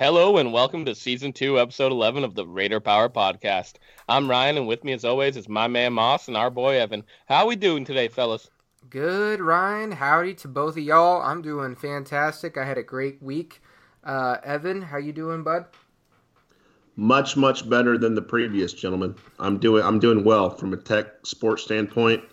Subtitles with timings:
[0.00, 3.74] Hello and welcome to season two, episode 11 of the Raider Power Podcast.
[4.08, 7.04] I'm Ryan, and with me, as always, is my man Moss and our boy Evan.
[7.26, 8.48] How are we doing today, fellas?
[8.88, 9.92] Good, Ryan.
[9.92, 11.20] Howdy to both of y'all.
[11.20, 12.56] I'm doing fantastic.
[12.56, 13.60] I had a great week.
[14.02, 15.66] Uh, Evan, how you doing, bud?
[16.96, 19.14] Much, much better than the previous gentleman.
[19.38, 22.24] I'm doing, I'm doing well from a tech sports standpoint.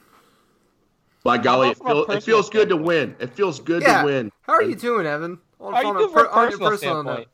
[1.26, 3.14] By golly, it, feel, it feels good to win.
[3.20, 4.04] It feels good yeah.
[4.04, 4.32] to win.
[4.44, 5.40] How are you doing, Evan?
[5.60, 7.20] On, how are you doing from a personal, personal standpoint?
[7.20, 7.28] Note.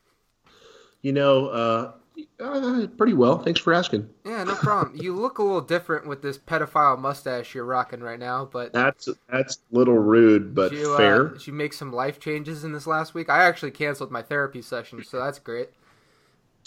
[1.04, 1.92] You know, uh,
[2.40, 3.38] uh, pretty well.
[3.38, 4.08] Thanks for asking.
[4.24, 4.96] Yeah, no problem.
[4.96, 9.10] you look a little different with this pedophile mustache you're rocking right now, but that's
[9.30, 11.26] that's a little rude, but did you, fair.
[11.26, 13.28] Uh, did you make some life changes in this last week?
[13.28, 15.68] I actually canceled my therapy session, so that's great.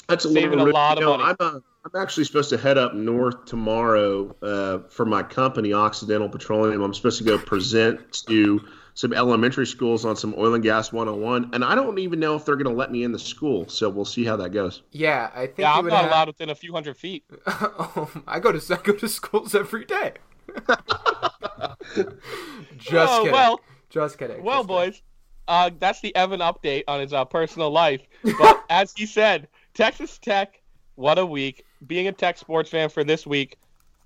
[0.08, 1.24] That's a Saving little a lot you know, money.
[1.24, 6.30] I'm, uh, I'm actually supposed to head up north tomorrow uh, for my company, Occidental
[6.30, 6.84] Petroleum.
[6.84, 8.62] I'm supposed to go present to
[8.98, 12.44] some elementary schools on some oil and gas 101 and i don't even know if
[12.44, 14.82] they're going to let me in the school so we'll see how that goes.
[14.92, 16.12] Yeah i think yeah i'm not have...
[16.12, 17.24] allowed within a few hundred feet.
[17.46, 20.14] Oh, i go to i go to schools every day.
[22.78, 23.34] Just oh, kidding.
[23.34, 23.62] well.
[23.92, 25.02] Just kidding well just boys
[25.48, 28.02] uh, that's the evan update on his uh, personal life.
[28.40, 30.60] But as he said texas tech
[30.96, 31.64] what a week.
[31.86, 33.60] Being a tech sports fan for this week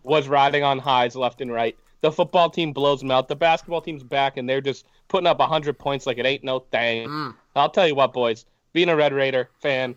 [0.03, 3.27] was riding on highs left and right the football team blows them out.
[3.27, 6.59] The basketball team's back, and they're just putting up 100 points like it ain't no
[6.59, 7.07] thing.
[7.07, 7.35] Mm.
[7.55, 9.95] I'll tell you what, boys, being a Red Raider fan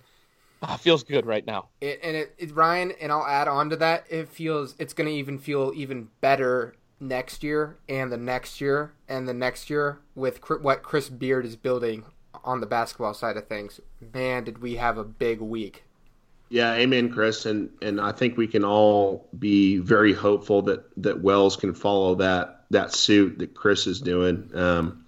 [0.62, 1.68] uh, feels good right now.
[1.80, 5.08] It, and it, it, Ryan, and I'll add on to that, it feels it's going
[5.08, 10.00] to even feel even better next year and the next year and the next year
[10.14, 12.04] with what Chris Beard is building
[12.44, 13.80] on the basketball side of things.
[14.12, 15.83] Man, did we have a big week.
[16.54, 21.20] Yeah, amen, Chris, and and I think we can all be very hopeful that that
[21.20, 24.48] Wells can follow that that suit that Chris is doing.
[24.54, 25.04] Um,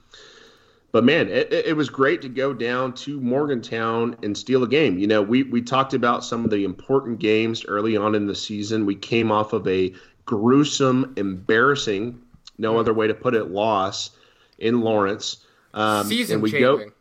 [0.90, 4.98] but man, it, it was great to go down to Morgantown and steal a game.
[4.98, 8.34] You know, we we talked about some of the important games early on in the
[8.34, 8.84] season.
[8.84, 12.20] We came off of a gruesome, embarrassing,
[12.58, 14.10] no other way to put it, loss
[14.58, 15.46] in Lawrence.
[15.74, 16.88] Um, season and we changing.
[16.88, 16.92] go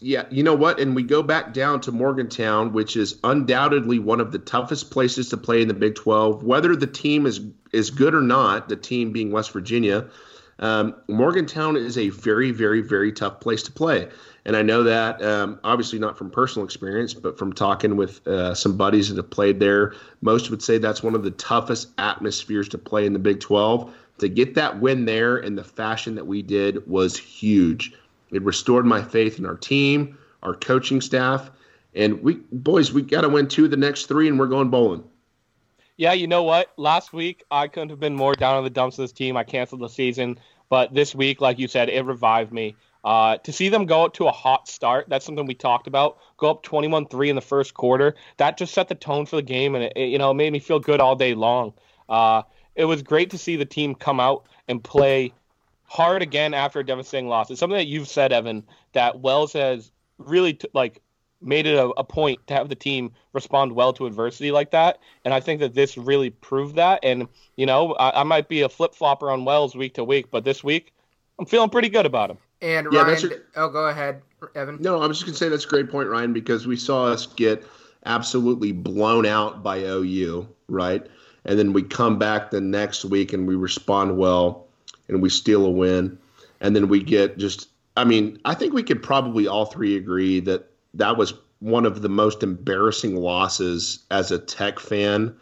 [0.00, 0.78] yeah, you know what?
[0.78, 5.28] And we go back down to Morgantown, which is undoubtedly one of the toughest places
[5.30, 6.44] to play in the Big 12.
[6.44, 7.40] Whether the team is
[7.72, 10.06] is good or not, the team being West Virginia,
[10.58, 14.08] um, Morgantown is a very, very, very tough place to play.
[14.44, 18.54] And I know that um, obviously not from personal experience, but from talking with uh,
[18.54, 19.94] some buddies that have played there.
[20.20, 23.92] Most would say that's one of the toughest atmospheres to play in the Big 12.
[24.18, 27.92] To get that win there in the fashion that we did was huge.
[28.30, 31.50] It restored my faith in our team, our coaching staff,
[31.94, 34.68] and we boys, we got to win two of the next three, and we're going
[34.68, 35.04] bowling.
[35.96, 36.72] Yeah, you know what?
[36.76, 39.36] Last week I couldn't have been more down on the dumps of this team.
[39.36, 40.38] I canceled the season,
[40.68, 42.76] but this week, like you said, it revived me.
[43.02, 46.18] Uh, to see them go up to a hot start, that's something we talked about.
[46.38, 48.16] Go up 21-3 in the first quarter.
[48.36, 50.58] That just set the tone for the game, and it, it you know made me
[50.58, 51.72] feel good all day long.
[52.08, 52.42] Uh,
[52.74, 55.32] it was great to see the team come out and play
[55.86, 57.50] hard again after a devastating loss.
[57.50, 61.00] It's something that you've said, Evan, that Wells has really t- like
[61.42, 64.98] made it a, a, point to have the team respond well to adversity like that.
[65.24, 67.00] And I think that this really proved that.
[67.02, 70.30] And you know, I, I might be a flip flopper on Wells week to week,
[70.30, 70.92] but this week
[71.38, 72.38] I'm feeling pretty good about him.
[72.62, 74.22] And yeah, Ryan, a, oh, go ahead,
[74.54, 74.78] Evan.
[74.80, 77.26] No, I was just gonna say that's a great point, Ryan, because we saw us
[77.26, 77.64] get
[78.06, 81.06] absolutely blown out by OU, right?
[81.44, 84.65] And then we come back the next week and we respond well
[85.08, 86.18] and we steal a win,
[86.60, 87.68] and then we get just.
[87.98, 92.02] I mean, I think we could probably all three agree that that was one of
[92.02, 95.34] the most embarrassing losses as a Tech fan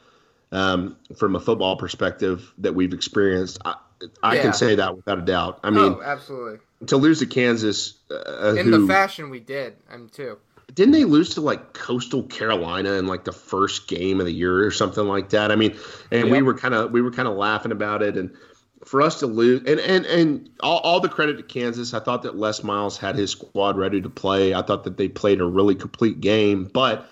[0.52, 3.58] um, from a football perspective that we've experienced.
[3.64, 3.74] I,
[4.22, 4.42] I yeah.
[4.42, 5.60] can say that without a doubt.
[5.64, 6.58] I mean, oh, absolutely.
[6.86, 10.38] To lose to Kansas uh, in who, the fashion we did, I'm too.
[10.72, 14.64] Didn't they lose to like Coastal Carolina in like the first game of the year
[14.64, 15.50] or something like that?
[15.50, 15.76] I mean,
[16.10, 16.30] and yep.
[16.30, 18.34] we were kind of we were kind of laughing about it, and
[18.84, 21.94] for us to lose, and and and all, all, the credit to Kansas.
[21.94, 24.54] I thought that Les Miles had his squad ready to play.
[24.54, 27.08] I thought that they played a really complete game, but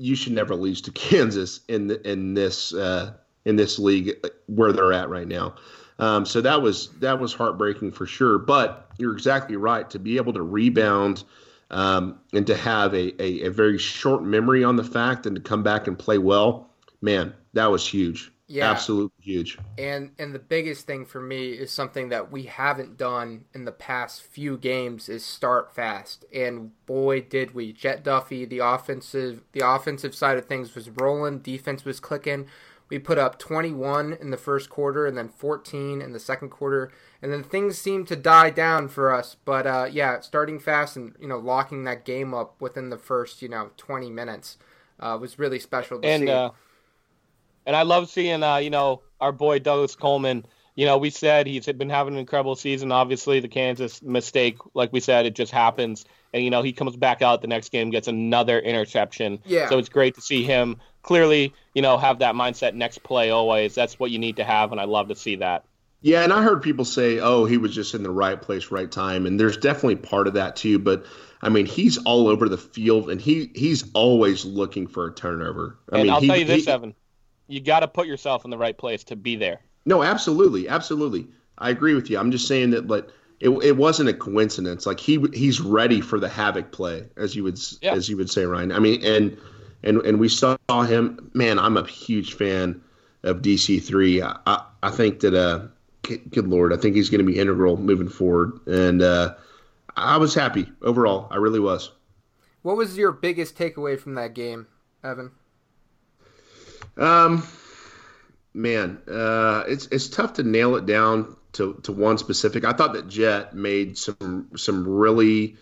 [0.00, 3.12] you should never lose to Kansas in the, in this uh,
[3.44, 4.12] in this league
[4.46, 5.54] where they're at right now.
[6.00, 8.38] Um, so that was that was heartbreaking for sure.
[8.38, 11.24] But you're exactly right to be able to rebound
[11.70, 15.42] um, and to have a, a, a very short memory on the fact and to
[15.42, 16.70] come back and play well.
[17.00, 18.32] Man, that was huge.
[18.50, 18.70] Yeah.
[18.70, 19.58] Absolutely huge.
[19.76, 23.72] And and the biggest thing for me is something that we haven't done in the
[23.72, 26.24] past few games is start fast.
[26.34, 27.74] And boy did we.
[27.74, 32.46] Jett Duffy, the offensive the offensive side of things was rolling, defense was clicking.
[32.88, 36.90] we put up 21 in the first quarter and then 14 in the second quarter,
[37.20, 39.36] and then things seemed to die down for us.
[39.44, 43.42] But uh, yeah, starting fast and you know locking that game up within the first
[43.42, 44.56] you know 20 minutes
[44.98, 46.30] uh, was really special to and, see.
[46.30, 46.50] Uh,
[47.68, 50.44] and I love seeing uh, you know our boy Douglas Coleman.
[50.74, 52.92] You know, we said he's been having an incredible season.
[52.92, 56.04] Obviously, the Kansas mistake, like we said, it just happens.
[56.32, 59.40] And you know, he comes back out the next game, gets another interception.
[59.44, 59.68] Yeah.
[59.68, 63.74] So it's great to see him clearly, you know, have that mindset next play always.
[63.74, 65.64] That's what you need to have, and I love to see that.
[66.00, 68.90] Yeah, and I heard people say, "Oh, he was just in the right place, right
[68.90, 70.78] time," and there's definitely part of that too.
[70.78, 71.04] But
[71.42, 75.76] I mean, he's all over the field, and he he's always looking for a turnover.
[75.90, 76.94] I and mean, I'll he, tell you this, he, Evan,
[77.48, 79.60] you got to put yourself in the right place to be there.
[79.84, 81.26] No, absolutely, absolutely.
[81.58, 82.18] I agree with you.
[82.18, 83.10] I'm just saying that, but
[83.40, 84.86] it, it wasn't a coincidence.
[84.86, 87.94] Like he he's ready for the havoc play, as you would Yeah.
[87.94, 88.70] as you would say, Ryan.
[88.72, 89.36] I mean, and
[89.82, 91.30] and and we saw him.
[91.34, 92.80] Man, I'm a huge fan
[93.22, 94.22] of DC three.
[94.22, 95.66] I, I I think that uh,
[96.02, 99.34] good, good lord, I think he's going to be integral moving forward, and uh,
[99.96, 101.26] I was happy overall.
[101.30, 101.90] I really was.
[102.62, 104.66] what was your biggest takeaway from that game,
[105.02, 105.32] Evan?
[106.98, 107.46] Um,
[108.52, 112.64] man, uh, it's it's tough to nail it down to, to one specific.
[112.64, 115.56] I thought that Jett made some some really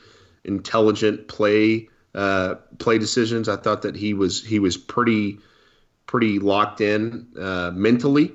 [0.44, 3.48] intelligent play uh, play decisions.
[3.48, 5.38] I thought that he was he was pretty
[6.06, 8.32] pretty locked in uh, mentally.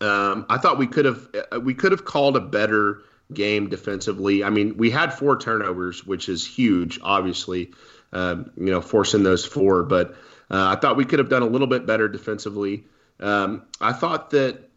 [0.00, 4.44] Um, I thought we could have uh, we could have called a better game defensively.
[4.44, 7.72] I mean, we had four turnovers, which is huge, obviously.
[8.12, 10.16] Um, you know, forcing those four, but
[10.52, 12.84] uh, I thought we could have done a little bit better defensively.
[13.18, 14.68] Um, I thought that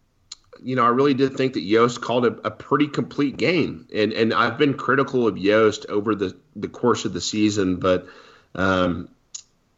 [0.64, 4.14] you know, I really did think that Yost called a, a pretty complete game, and
[4.14, 8.08] and I've been critical of Yost over the the course of the season, but
[8.56, 9.10] um,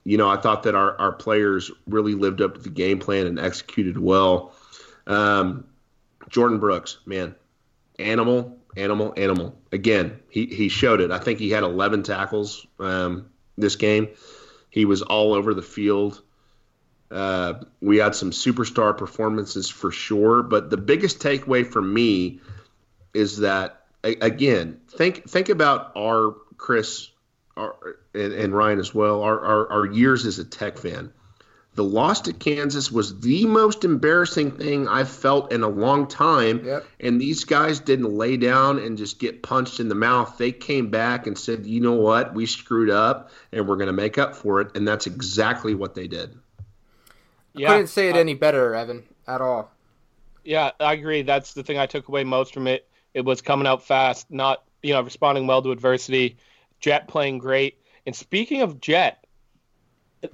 [0.04, 3.26] you know, I thought that our our players really lived up to the game plan
[3.26, 4.54] and executed well.
[5.08, 5.66] Um,
[6.30, 7.36] Jordan Brooks, man,
[7.98, 9.58] animal, animal, animal.
[9.72, 11.12] Again, he he showed it.
[11.12, 14.10] I think he had 11 tackles um, this game.
[14.78, 16.22] He was all over the field.
[17.10, 22.42] Uh, we had some superstar performances for sure, but the biggest takeaway for me
[23.12, 27.10] is that again, think think about our Chris
[27.56, 27.76] our,
[28.14, 29.24] and, and Ryan as well.
[29.24, 31.12] Our, our our years as a Tech fan.
[31.78, 36.66] The loss to Kansas was the most embarrassing thing I've felt in a long time.
[36.66, 36.88] Yep.
[37.00, 40.40] And these guys didn't lay down and just get punched in the mouth.
[40.40, 42.34] They came back and said, you know what?
[42.34, 44.76] We screwed up and we're going to make up for it.
[44.76, 46.36] And that's exactly what they did.
[47.54, 49.70] Yeah, I Couldn't say it uh, any better, Evan, at all.
[50.44, 51.22] Yeah, I agree.
[51.22, 52.90] That's the thing I took away most from it.
[53.14, 56.38] It was coming out fast, not you know responding well to adversity.
[56.80, 57.80] Jett playing great.
[58.08, 59.27] And speaking of Jett,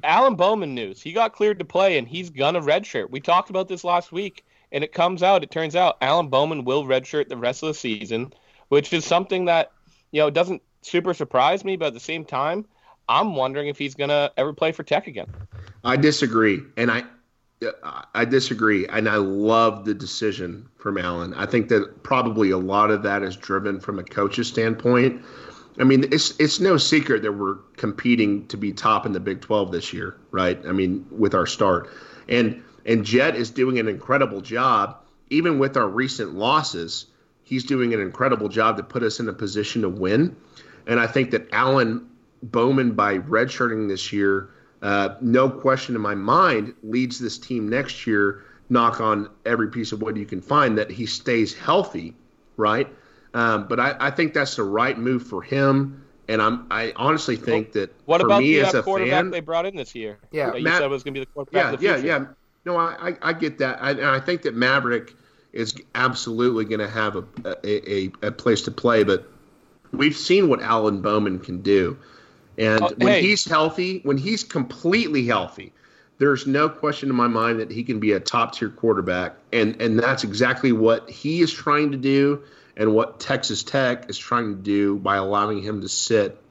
[0.04, 1.02] Alan Bowman news.
[1.02, 3.10] He got cleared to play, and he's gonna redshirt.
[3.10, 5.44] We talked about this last week, and it comes out.
[5.44, 8.34] It turns out Alan Bowman will redshirt the rest of the season,
[8.70, 9.72] which is something that
[10.12, 12.66] you know doesn't super surprise me, but at the same time,
[13.10, 15.28] I'm wondering if he's gonna ever play for Tech again.
[15.84, 17.04] I disagree, and I
[18.14, 21.34] I disagree, and I love the decision from Alan.
[21.34, 25.24] I think that probably a lot of that is driven from a coach's standpoint.
[25.80, 29.42] I mean, it's it's no secret that we're competing to be top in the Big
[29.42, 30.60] 12 this year, right?
[30.68, 31.90] I mean, with our start,
[32.30, 34.98] and and Jet is doing an incredible job,
[35.30, 37.08] even with our recent losses.
[37.46, 40.36] He's doing an incredible job to put us in a position to win,
[40.88, 42.10] and I think that Alan
[42.42, 44.50] Bowman by redshirting this year
[44.84, 48.44] uh, no question in my mind, leads this team next year.
[48.70, 52.13] Knock on every piece of wood you can find that he stays healthy,
[52.58, 52.88] right?
[53.34, 57.36] Um, but I, I, think that's the right move for him, and I'm I honestly
[57.36, 59.75] think that what for about me the as uh, a quarterback fan, they brought in
[59.75, 60.20] this year?
[60.32, 61.63] Yeah, that you Matt- said was going to be the quarterback.
[61.63, 62.25] yeah, of the yeah, yeah.
[62.66, 65.16] No, I, I, I get that, I, and I think that Maverick
[65.52, 69.04] is absolutely going to have a, a, a, a place to play.
[69.04, 69.28] But
[69.92, 71.98] we've seen what Alan Bowman can do,
[72.58, 73.22] and Oh, when hey.
[73.22, 75.74] he's healthy, when he's completely healthy,
[76.20, 79.82] there's no question in my mind that he can be a top tier quarterback, and
[79.82, 82.44] and that's exactly what he is trying to do,
[82.75, 86.42] and what Texas Tech is trying to do by allowing him to sit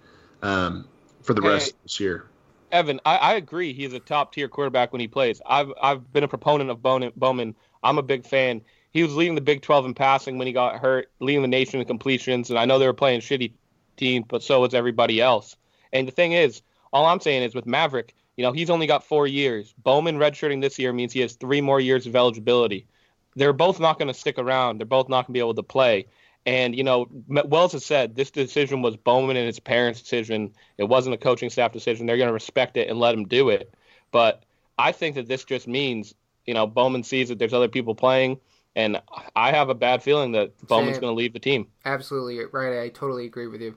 [0.42, 0.86] um,
[1.22, 1.70] for the rest Hey.
[1.70, 2.26] of this year.
[2.70, 3.74] Evan, I, I agree.
[3.74, 5.42] He's a top tier quarterback when he plays.
[5.44, 7.12] I've I've been a proponent of Bowman.
[7.16, 7.54] Bowman.
[7.82, 8.62] I'm a big fan.
[8.92, 11.80] He was leading the Big 12 in passing when he got hurt, leading the nation
[11.80, 13.52] in completions, and I know they were playing shitty
[13.96, 15.56] teams, but so was everybody else.
[15.92, 16.62] And the thing is,
[16.92, 19.74] all I'm saying is with Maverick, you know, he's only got four years.
[19.82, 22.86] Bowman redshirting this year means he has three more years of eligibility.
[23.34, 24.78] They're both not going to stick around.
[24.78, 26.06] They're both not going to be able to play.
[26.44, 30.52] And you know, Wells has said this decision was Bowman and his parents' decision.
[30.76, 32.06] It wasn't a coaching staff decision.
[32.06, 33.72] They're going to respect it and let him do it.
[34.10, 34.42] But
[34.78, 36.14] I think that this just means
[36.46, 38.40] you know Bowman sees that there's other people playing,
[38.74, 39.00] and
[39.36, 41.68] I have a bad feeling that Bowman's going to leave the team.
[41.84, 42.82] Absolutely right.
[42.82, 43.76] I totally agree with you.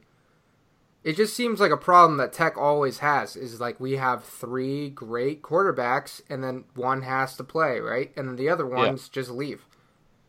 [1.05, 4.89] It just seems like a problem that Tech always has is like we have three
[4.89, 8.11] great quarterbacks and then one has to play, right?
[8.17, 9.21] And then the other ones yeah.
[9.21, 9.63] just leave.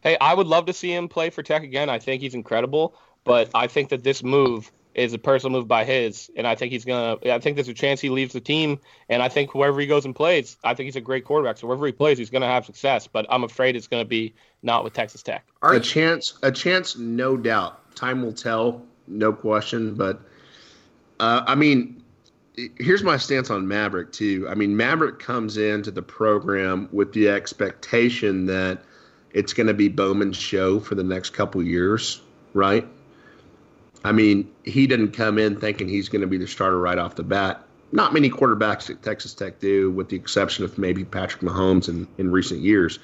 [0.02, 1.88] Hey, I would love to see him play for Tech again.
[1.88, 5.84] I think he's incredible, but I think that this move is a personal move by
[5.84, 7.16] his, and I think he's gonna.
[7.24, 8.78] I think there's a chance he leaves the team,
[9.08, 11.56] and I think wherever he goes and plays, I think he's a great quarterback.
[11.56, 13.06] So wherever he plays, he's gonna have success.
[13.06, 15.46] But I'm afraid it's gonna be not with Texas Tech.
[15.62, 17.94] A chance, a chance, no doubt.
[17.94, 19.94] Time will tell, no question.
[19.94, 20.20] But
[21.20, 22.02] uh, I mean,
[22.78, 24.46] here's my stance on Maverick too.
[24.48, 28.82] I mean, Maverick comes into the program with the expectation that
[29.32, 32.20] it's going to be Bowman's show for the next couple years,
[32.54, 32.86] right?
[34.04, 37.16] I mean, he didn't come in thinking he's going to be the starter right off
[37.16, 37.62] the bat.
[37.92, 42.06] Not many quarterbacks at Texas Tech do, with the exception of maybe Patrick Mahomes in,
[42.18, 42.98] in recent years.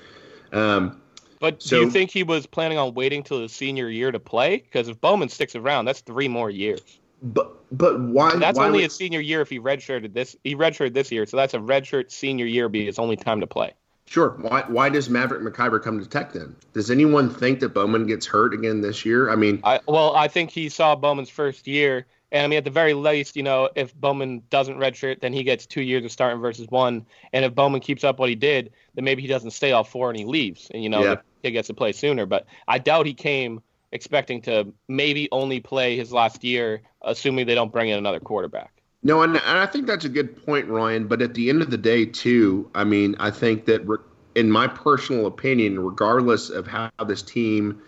[0.53, 1.01] Um,
[1.41, 4.21] but do so, you think he was planning on waiting till his senior year to
[4.21, 4.59] play?
[4.59, 6.83] Because if Bowman sticks around, that's three more years.
[7.23, 8.37] But but why?
[8.37, 10.37] That's why only would, his senior year if he redshirted this.
[10.45, 12.69] He redshirted this year, so that's a redshirt senior year.
[12.69, 13.73] Be his only time to play.
[14.07, 14.31] Sure.
[14.41, 16.55] Why why does Maverick McIvor come to Tech then?
[16.75, 19.31] Does anyone think that Bowman gets hurt again this year?
[19.31, 22.65] I mean, I, well, I think he saw Bowman's first year, and I mean, at
[22.65, 26.11] the very least, you know, if Bowman doesn't redshirt, then he gets two years of
[26.11, 29.53] starting versus one, and if Bowman keeps up what he did, then maybe he doesn't
[29.53, 31.17] stay all four and he leaves, and you know, yeah.
[31.43, 32.27] he gets to play sooner.
[32.27, 37.55] But I doubt he came expecting to maybe only play his last year, assuming they
[37.55, 38.83] don't bring in another quarterback.
[39.03, 41.07] No, and, and I think that's a good point, Ryan.
[41.07, 43.99] But at the end of the day, too, I mean, I think that, re-
[44.35, 47.83] in my personal opinion, regardless of how this team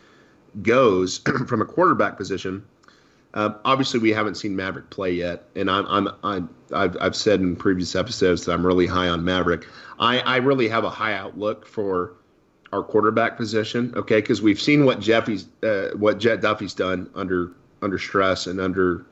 [0.63, 2.65] goes from a quarterback position,
[3.35, 7.41] uh, obviously we haven't seen Maverick play yet, and I'm, I'm, I'm I've, I've said
[7.41, 9.67] in previous episodes that I'm really high on Maverick.
[9.99, 12.15] I, I really have a high outlook for
[12.75, 14.21] our quarterback position, okay?
[14.21, 19.07] Because we've seen what Jeffy's, uh, what Jett Duffy's done under under stress and under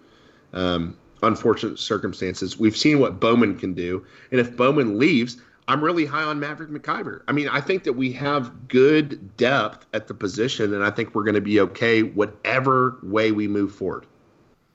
[0.53, 2.59] um, unfortunate circumstances.
[2.59, 5.37] We've seen what Bowman can do, and if Bowman leaves,
[5.69, 7.23] I'm really high on Maverick McIvor.
[7.29, 11.15] I mean, I think that we have good depth at the position, and I think
[11.15, 14.07] we're going to be okay whatever way we move forward.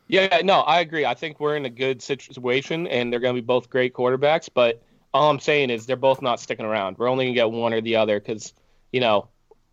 [0.07, 1.05] Yeah, no, I agree.
[1.05, 4.47] I think we're in a good situation, and they're going to be both great quarterbacks.
[4.53, 4.81] But
[5.13, 6.97] all I'm saying is they're both not sticking around.
[6.97, 8.53] We're only going to get one or the other because,
[8.91, 9.27] you know,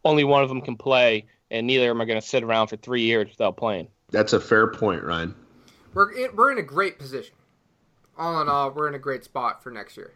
[0.04, 2.68] only one of them can play, and neither of them are going to sit around
[2.68, 3.88] for three years without playing.
[4.10, 5.34] That's a fair point, Ryan.
[5.94, 7.34] We're in, we're in a great position.
[8.18, 10.12] All in all, we're in a great spot for next year.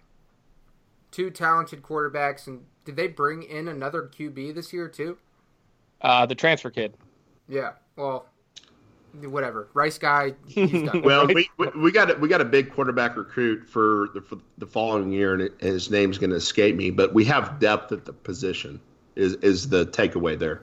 [1.10, 5.18] Two talented quarterbacks, and did they bring in another QB this year too?
[6.00, 6.94] Uh, the transfer kid.
[7.48, 7.72] Yeah.
[7.96, 8.26] Well,
[9.14, 9.68] whatever.
[9.74, 10.34] Rice guy.
[11.02, 14.38] well, we, we, we got a, we got a big quarterback recruit for the, for
[14.58, 16.90] the following year, and it, his name's going to escape me.
[16.90, 18.80] But we have depth at the position.
[19.18, 20.62] Is is the takeaway there?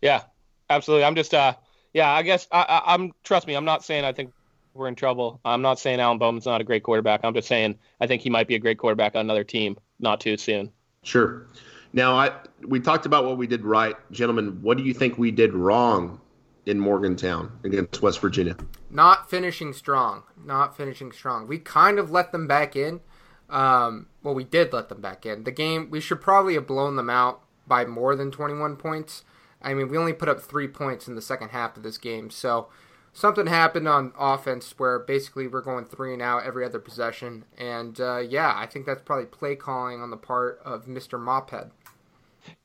[0.00, 0.22] Yeah,
[0.70, 1.04] absolutely.
[1.04, 1.54] I'm just uh
[1.92, 4.32] yeah, I guess I, I, am Trust me, I'm not saying I think
[4.72, 5.40] we're in trouble.
[5.44, 7.20] I'm not saying Alan Bowman's not a great quarterback.
[7.24, 9.76] I'm just saying I think he might be a great quarterback on another team.
[10.00, 10.72] Not too soon.
[11.02, 11.46] Sure.
[11.92, 12.32] Now, I
[12.66, 14.62] we talked about what we did right, gentlemen.
[14.62, 16.20] What do you think we did wrong
[16.64, 18.56] in Morgantown against West Virginia?
[18.90, 20.22] Not finishing strong.
[20.42, 21.46] Not finishing strong.
[21.46, 23.00] We kind of let them back in.
[23.48, 25.44] Um, well, we did let them back in.
[25.44, 29.24] The game we should probably have blown them out by more than 21 points.
[29.62, 32.30] I mean, we only put up three points in the second half of this game,
[32.30, 32.68] so
[33.16, 37.44] something happened on offense where basically we're going three and out every other possession.
[37.56, 41.18] And uh, yeah, I think that's probably play calling on the part of Mr.
[41.18, 41.70] Mophead.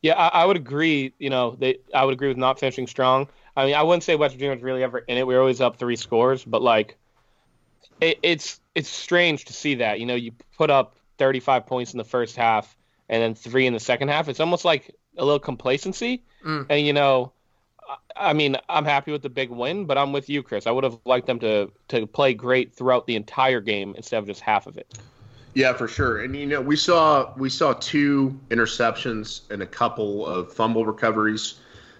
[0.02, 1.14] Yeah, I, I, would agree.
[1.18, 3.30] You know, they, I would agree with not finishing strong.
[3.56, 5.26] I mean, I wouldn't say West Virginia was really ever in it.
[5.26, 6.98] We were always up three scores, but like,
[8.02, 10.00] it, it's it's strange to see that.
[10.00, 12.76] You know, you put up 35 points in the first half
[13.08, 14.28] and then three in the second half.
[14.28, 16.24] It's almost like a little complacency.
[16.46, 16.66] Mm.
[16.70, 17.32] And you know,
[18.16, 20.68] I mean, I'm happy with the big win, but I'm with you, Chris.
[20.68, 24.26] I would have liked them to to play great throughout the entire game instead of
[24.26, 24.98] just half of it.
[25.54, 26.24] Yeah, for sure.
[26.24, 31.56] And you know, we saw we saw two interceptions and a couple of fumble recoveries.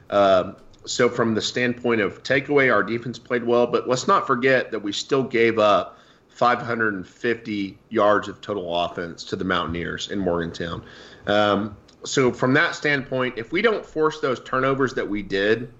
[0.10, 4.72] Um, so from the standpoint of takeaway, our defense played well, but let's not forget
[4.72, 5.98] that we still gave up
[6.30, 10.84] 550 yards of total offense to the Mountaineers in Morgantown.
[11.28, 15.72] Um, so from that standpoint, if we don't force those turnovers that we did,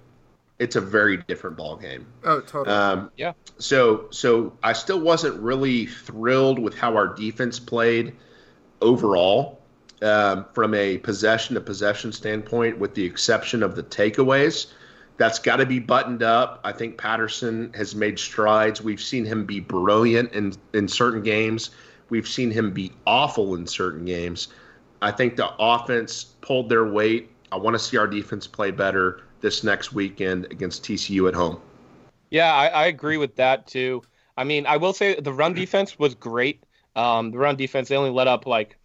[0.60, 2.06] it's a very different ball game.
[2.24, 2.76] Oh, totally.
[2.76, 3.34] Um, yeah.
[3.58, 8.16] So so I still wasn't really thrilled with how our defense played
[8.82, 9.58] overall.
[10.04, 14.72] Um, from a possession to possession standpoint, with the exception of the takeaways,
[15.22, 16.60] that's got to be buttoned up.
[16.64, 18.82] I think Patterson has made strides.
[18.82, 21.70] We've seen him be brilliant in in certain games.
[22.10, 24.50] We've seen him be awful in certain games
[25.02, 27.30] I think the offense pulled their weight.
[27.52, 31.60] I want to see our defense play better this next weekend against TCU at home.
[32.30, 34.04] Yeah, I, I agree with that too.
[34.38, 36.64] I mean, I will say the run defense was great.
[36.96, 38.78] Um, the run defense they only let up like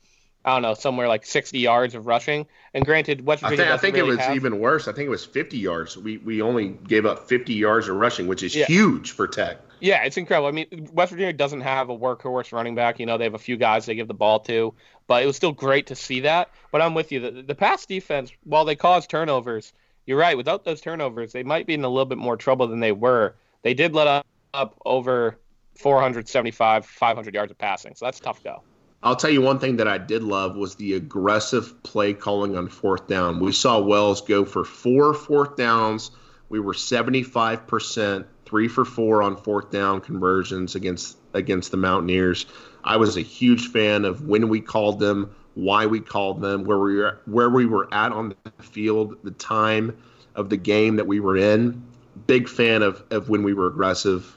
[0.47, 2.47] I don't know somewhere like 60 yards of rushing.
[2.73, 3.65] And granted, West Virginia.
[3.65, 4.87] I think, I think really it was have, even worse.
[4.87, 5.97] I think it was 50 yards.
[5.97, 8.67] We we only gave up 50 yards of rushing, which is yeah.
[8.67, 9.59] huge for Tech.
[9.81, 10.49] Yeah, it's incredible.
[10.49, 13.01] I mean, West Virginia doesn't have a workhorse running back.
[13.01, 14.73] You know, they have a few guys they give the ball to,
[15.09, 16.51] but it was still great to see that.
[16.71, 17.21] But I'm with you.
[17.21, 19.73] The, the pass defense, while they caused turnovers,
[20.07, 20.37] you're right.
[20.37, 23.35] Without those turnovers, they might be in a little bit more trouble than they were.
[23.63, 25.39] They did let up, up over
[25.75, 28.63] 475, 500 yards of passing, so that's tough go.
[29.07, 32.67] I'll tell you one thing that I did love was the aggressive play calling on
[32.67, 33.39] fourth down.
[33.39, 36.11] We saw Wells go for four fourth downs.
[36.49, 42.47] We were 75%, three for four on fourth down conversions against against the Mountaineers.
[42.83, 46.79] I was a huge fan of when we called them, why we called them, where
[46.81, 49.97] we were where we were at on the field, the time
[50.35, 51.81] of the game that we were in.
[52.27, 54.37] Big fan of, of when we were aggressive.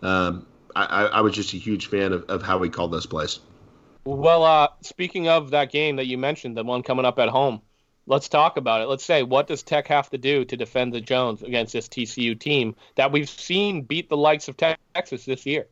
[0.00, 3.40] Um, I, I was just a huge fan of, of how we called those plays.
[4.06, 7.60] Well, uh, speaking of that game that you mentioned, the one coming up at home,
[8.06, 8.86] let's talk about it.
[8.86, 12.38] Let's say, what does Tech have to do to defend the Jones against this TCU
[12.38, 15.66] team that we've seen beat the likes of Texas this year?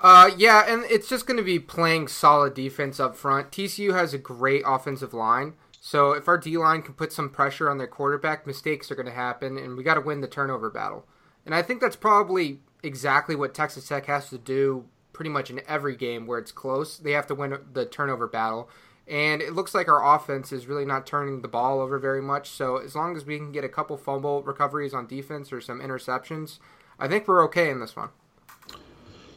[0.00, 3.52] Uh, yeah, and it's just going to be playing solid defense up front.
[3.52, 5.54] TCU has a great offensive line.
[5.80, 9.06] So if our D line can put some pressure on their quarterback, mistakes are going
[9.06, 11.06] to happen, and we got to win the turnover battle.
[11.46, 15.62] And I think that's probably exactly what Texas Tech has to do pretty much in
[15.66, 16.98] every game where it's close.
[16.98, 18.68] They have to win the turnover battle.
[19.06, 22.50] And it looks like our offense is really not turning the ball over very much.
[22.50, 25.80] So as long as we can get a couple fumble recoveries on defense or some
[25.80, 26.58] interceptions,
[26.98, 28.10] I think we're okay in this one.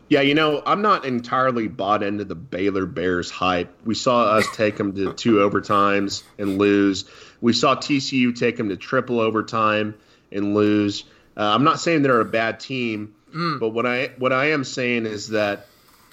[0.10, 3.78] Yeah, you know, I'm not entirely bought into the Baylor Bears hype.
[3.86, 7.06] We saw us take them to two overtimes and lose.
[7.42, 9.96] We saw TCU take them to triple overtime
[10.32, 11.04] and lose.
[11.36, 13.60] Uh, I'm not saying they're a bad team, Mm.
[13.60, 15.68] But what I what I am saying is that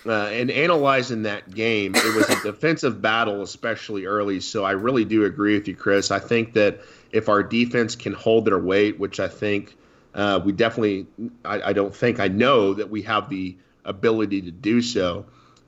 [0.06, 4.40] uh, in analyzing that game, it was a defensive battle, especially early.
[4.40, 6.10] So I really do agree with you, Chris.
[6.10, 6.80] I think that
[7.12, 9.76] if our defense can hold their weight, which I think
[10.14, 11.06] uh, we definitely,
[11.44, 15.24] I, I, don't think, I know that we have the ability to do so.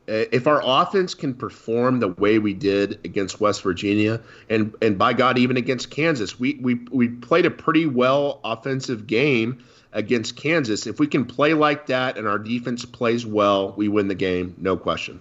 [0.06, 5.12] If our offense can perform the way we did against West Virginia, and and by
[5.12, 9.64] God, even against Kansas, we we we played a pretty well offensive game
[9.96, 10.86] against Kansas.
[10.86, 14.54] If we can play like that and our defense plays well, we win the game,
[14.58, 15.20] no question.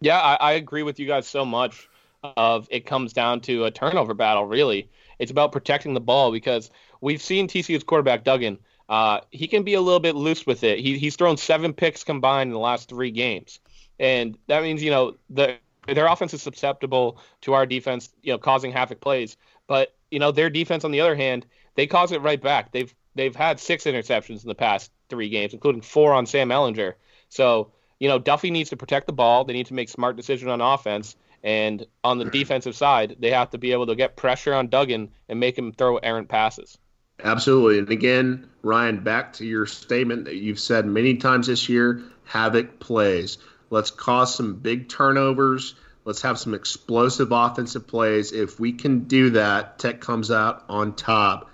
[0.00, 1.88] Yeah, I, I agree with you guys so much.
[2.36, 4.46] Of it comes down to a turnover battle.
[4.46, 8.58] Really, it's about protecting the ball because we've seen TCU's quarterback Duggan.
[8.88, 10.78] Uh, he can be a little bit loose with it.
[10.78, 13.58] He, he's thrown seven picks combined in the last three games,
[13.98, 15.56] and that means you know the
[15.88, 19.36] their offense is susceptible to our defense, you know, causing havoc plays.
[19.66, 22.70] But you know their defense, on the other hand, they cause it right back.
[22.70, 26.94] They've they've had six interceptions in the past three games, including four on Sam Ehlinger.
[27.28, 29.44] So, you know, Duffy needs to protect the ball.
[29.44, 31.16] They need to make smart decisions on offense.
[31.44, 35.10] And on the defensive side, they have to be able to get pressure on Duggan
[35.28, 36.78] and make him throw errant passes.
[37.22, 37.78] Absolutely.
[37.78, 42.78] And again, Ryan, back to your statement that you've said many times this year havoc
[42.78, 43.38] plays.
[43.70, 45.74] Let's cause some big turnovers.
[46.04, 48.32] Let's have some explosive offensive plays.
[48.32, 51.48] If we can do that, Tech comes out on top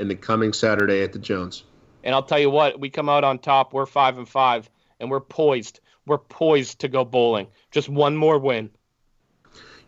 [0.00, 1.64] in the coming Saturday at the Jones.
[2.02, 3.72] And I'll tell you what, we come out on top.
[3.72, 5.80] We're five and five, and we're poised.
[6.06, 7.46] We're poised to go bowling.
[7.70, 8.70] Just one more win.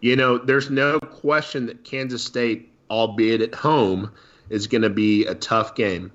[0.00, 4.12] You know, there's no question that Kansas State, albeit at home,
[4.50, 6.12] is going to be a tough game.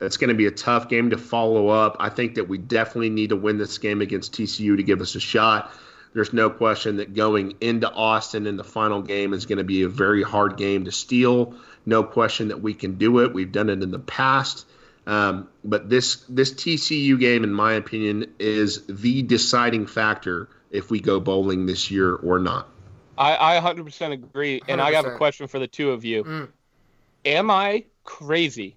[0.00, 1.96] It's going to be a tough game to follow up.
[1.98, 5.16] I think that we definitely need to win this game against TCU to give us
[5.16, 5.72] a shot.
[6.14, 9.82] There's no question that going into Austin in the final game is going to be
[9.82, 11.54] a very hard game to steal.
[11.86, 13.32] No question that we can do it.
[13.32, 14.66] We've done it in the past.
[15.06, 21.00] Um, but this this TCU game, in my opinion, is the deciding factor if we
[21.00, 22.68] go bowling this year or not.
[23.16, 24.84] I, I 100% agree, and 100%.
[24.84, 26.24] I have a question for the two of you.
[26.24, 26.48] Mm.
[27.24, 28.76] Am I crazy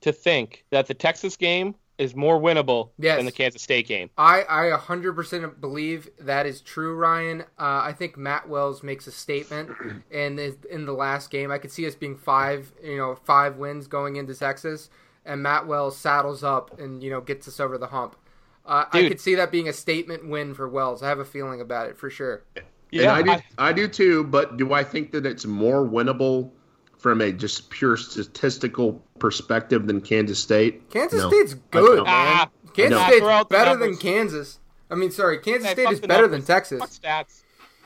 [0.00, 3.18] to think that the Texas game is more winnable yes.
[3.18, 4.08] than the Kansas State game.
[4.16, 7.42] I, I 100% believe that is true, Ryan.
[7.58, 9.70] Uh, I think Matt Wells makes a statement
[10.10, 11.50] in the, in the last game.
[11.50, 14.88] I could see us being five, you know, five wins going into Texas,
[15.26, 18.16] and Matt Wells saddles up and you know gets us over the hump.
[18.64, 21.02] Uh, I could see that being a statement win for Wells.
[21.02, 22.44] I have a feeling about it for sure.
[22.90, 24.24] Yeah, and I do, I, I do too.
[24.24, 26.52] But do I think that it's more winnable
[27.00, 30.90] from a just pure statistical perspective than Kansas State.
[30.90, 31.28] Kansas no.
[31.28, 32.06] State's good, man.
[32.06, 34.58] Ah, Kansas State's better than Kansas.
[34.90, 36.80] I mean, sorry, Kansas hey, State is better than Texas.
[36.98, 37.42] Stats.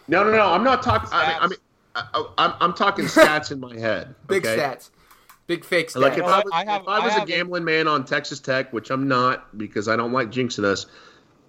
[0.09, 0.47] No, no, no.
[0.47, 1.09] I'm not talking.
[1.13, 1.59] I mean,
[1.95, 4.15] I, I, I'm, I'm talking stats in my head.
[4.27, 4.91] Big stats.
[5.47, 6.01] Big fake stats.
[6.01, 8.05] Like if I was, I have- if I was I a have- gambling man on
[8.05, 10.87] Texas Tech, which I'm not because I don't like jinxing us,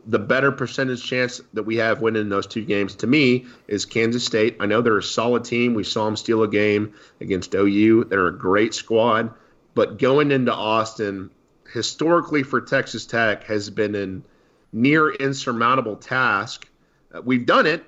[0.07, 4.25] the better percentage chance that we have winning those two games to me is Kansas
[4.25, 4.57] State.
[4.59, 5.73] I know they're a solid team.
[5.73, 8.05] We saw them steal a game against OU.
[8.05, 9.33] They're a great squad,
[9.73, 11.31] but going into Austin,
[11.73, 14.21] historically for Texas Tech, has been a
[14.75, 16.67] near insurmountable task.
[17.13, 17.83] Uh, we've done it.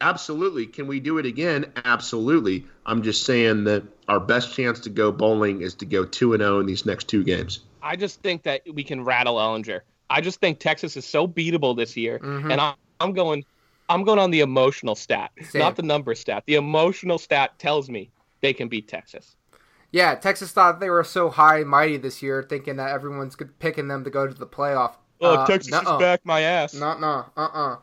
[0.00, 0.66] Absolutely.
[0.66, 1.72] Can we do it again?
[1.84, 2.66] Absolutely.
[2.84, 6.42] I'm just saying that our best chance to go bowling is to go 2 and
[6.42, 7.60] 0 in these next two games.
[7.80, 9.80] I just think that we can rattle Ehlinger.
[10.14, 12.52] I just think Texas is so beatable this year, Mhm.
[12.52, 13.44] and I'm, I'm going,
[13.88, 15.58] I'm going on the emotional stat, Same.
[15.60, 16.44] not the number stat.
[16.46, 19.34] The emotional stat tells me they can beat Texas.
[19.90, 23.88] Yeah, Texas thought they were so high and mighty this year, thinking that everyone's picking
[23.88, 24.92] them to go to the playoff.
[25.20, 25.96] Oh, Uh, Texas nuh-uh.
[25.96, 26.74] is back my ass.
[26.74, 27.76] No, no, uh, uh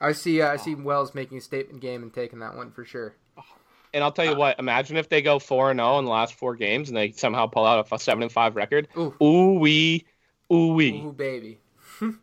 [0.00, 0.42] I see.
[0.42, 3.14] Uh, I see Wells making a statement game and taking that one for sure.
[3.94, 6.34] And I'll tell you what, imagine if they go four and zero in the last
[6.34, 8.88] four games and they somehow pull out a seven and five record.
[8.96, 9.14] Ooh.
[9.22, 10.04] Ooh wee,
[10.52, 11.02] ooh wee.
[11.04, 11.60] Ooh, baby.
[12.00, 12.18] and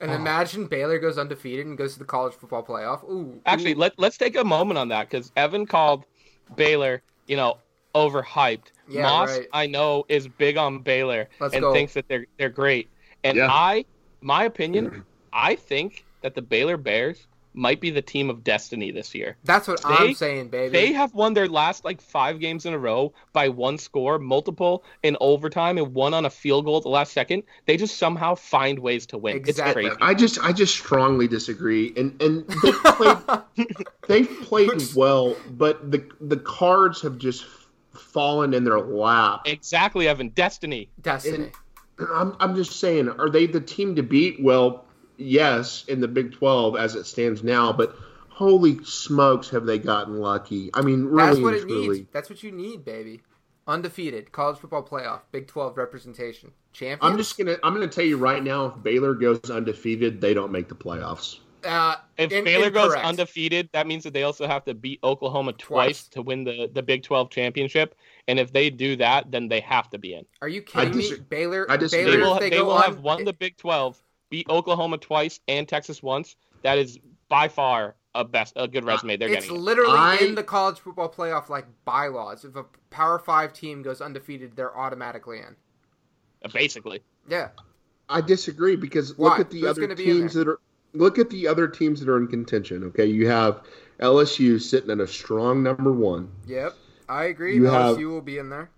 [0.00, 0.14] ah.
[0.14, 3.04] imagine Baylor goes undefeated and goes to the college football playoff.
[3.04, 3.40] Ooh.
[3.46, 3.78] Actually, ooh.
[3.78, 6.04] let let's take a moment on that because Evan called
[6.56, 7.58] Baylor, you know,
[7.94, 8.72] overhyped.
[8.88, 9.48] Yeah, Moss, right.
[9.52, 11.72] I know, is big on Baylor Let's and go.
[11.72, 12.88] thinks that they're they're great.
[13.22, 13.48] And Yeah.
[13.50, 13.86] I,
[14.20, 19.14] my opinion, I think that the Baylor Bears might be the team of destiny this
[19.14, 19.36] year.
[19.44, 20.70] That's what they- I'm saying, baby.
[20.72, 24.84] They have won their last like five games in a row by one score, multiple
[25.02, 27.44] in overtime, and one on a field goal at the last second.
[27.66, 29.36] They just somehow find ways to win.
[29.36, 29.86] Exactly.
[29.86, 30.10] It's crazy.
[30.10, 31.92] I just I just strongly disagree.
[31.96, 33.16] And and they've played
[34.08, 37.46] they've played well, but the the cards have just
[37.92, 39.42] fallen in their lap.
[39.44, 40.30] Exactly, Evan.
[40.30, 40.90] Destiny.
[41.00, 41.50] Destiny.
[42.12, 44.42] I'm I'm just saying, are they the team to beat?
[44.42, 44.84] Well,
[45.16, 47.96] yes, in the Big 12 as it stands now, but
[48.28, 50.70] holy smokes, have they gotten lucky?
[50.74, 51.98] I mean, really That's what it truly.
[51.98, 52.08] needs.
[52.12, 53.22] That's what you need, baby.
[53.66, 56.98] Undefeated college football playoff, Big 12 representation, champion.
[57.12, 60.52] I'm just gonna I'm gonna tell you right now, if Baylor goes undefeated, they don't
[60.52, 61.38] make the playoffs.
[61.64, 65.54] uh, If in- Baylor goes undefeated, that means that they also have to beat Oklahoma
[65.54, 66.08] twice, Twice.
[66.08, 67.94] to win the, the Big 12 championship.
[68.28, 70.26] And if they do that, then they have to be in.
[70.42, 71.08] Are you kidding me?
[71.08, 71.64] dis- Baylor.
[71.70, 72.04] I disagree.
[72.04, 73.98] Baylor, They will, they, they will on, have won the Big 12,
[74.30, 76.36] beat Oklahoma twice and Texas once.
[76.62, 79.56] That is by far a best a good uh, resume they're It's getting.
[79.56, 82.44] It's literally I- in the college football playoff like bylaws.
[82.44, 85.56] If a Power Five team goes undefeated, they're automatically in.
[86.44, 87.00] Uh, basically.
[87.28, 87.48] Yeah,
[88.08, 89.30] I disagree because Why?
[89.30, 90.60] look at the Who's other gonna be teams that are
[90.92, 92.84] look at the other teams that are in contention.
[92.84, 93.62] Okay, you have
[94.00, 96.30] LSU sitting at a strong number one.
[96.46, 96.74] yep,
[97.08, 97.56] I agree.
[97.56, 98.70] You LSU have- will be in there.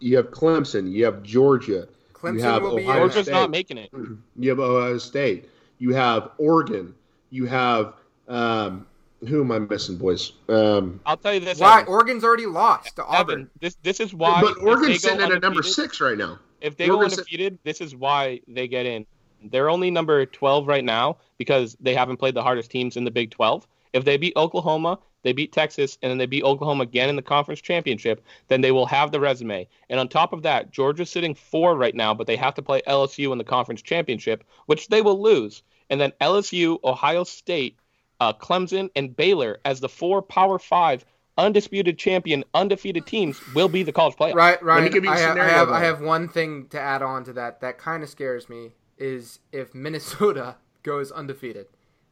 [0.00, 0.90] You have Clemson.
[0.92, 1.88] You have Georgia.
[2.16, 3.00] Clemson have will be Ohio there.
[3.08, 3.32] Georgia's State.
[3.32, 3.90] not making it.
[4.38, 5.48] You have Ohio State.
[5.78, 6.94] You have Oregon.
[7.30, 7.94] You have
[8.28, 8.86] um,
[9.26, 10.32] who am I missing, boys?
[10.48, 11.58] Um, I'll tell you this.
[11.58, 11.80] Why?
[11.80, 11.92] Evan.
[11.92, 13.34] Oregon's already lost to Auburn.
[13.40, 14.40] Evan, this this is why.
[14.40, 16.38] but Oregon's sitting at a number six right now.
[16.60, 19.06] If they go Oregon's- undefeated, this is why they get in.
[19.44, 23.10] They're only number 12 right now because they haven't played the hardest teams in the
[23.10, 23.66] Big 12.
[23.96, 27.22] If they beat Oklahoma, they beat Texas, and then they beat Oklahoma again in the
[27.22, 29.66] conference championship, then they will have the resume.
[29.88, 32.82] And on top of that, Georgia's sitting four right now, but they have to play
[32.86, 35.62] LSU in the conference championship, which they will lose.
[35.88, 37.78] And then LSU, Ohio State,
[38.20, 41.06] uh, Clemson, and Baylor as the four Power Five
[41.38, 44.34] undisputed champion, undefeated teams will be the college playoff.
[44.34, 44.84] Right, right.
[44.84, 45.70] me give you a I, have, I have.
[45.70, 47.62] I have one thing to add on to that.
[47.62, 48.72] That kind of scares me.
[48.98, 51.68] Is if Minnesota goes undefeated,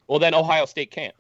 [0.07, 1.15] Well, then Ohio State can't.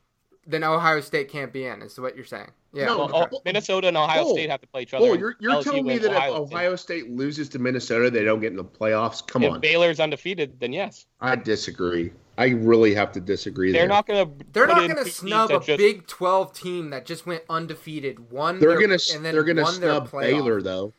[0.47, 1.83] Then Ohio State can't be in.
[1.83, 2.51] Is what you're saying?
[2.73, 2.87] Yeah.
[2.87, 4.33] No, Well, oh, Minnesota and Ohio Oh.
[4.33, 5.07] State have to play each other.
[5.07, 6.55] Oh, you're, you're telling me and that if Ohio State.
[6.57, 9.25] Ohio State loses to Minnesota, they don't get in the playoffs?
[9.27, 9.57] Come if on.
[9.57, 12.13] If Baylor's undefeated, then yes, I disagree.
[12.37, 13.89] I really have to disagree they're there.
[13.89, 14.45] not going to.
[14.53, 18.33] They're not going to snub a just, Big 12 team that just went undefeated.
[18.33, 18.59] One.
[18.59, 20.11] They're gonna they're gonna snub.
[20.11, 20.93] Baylor though.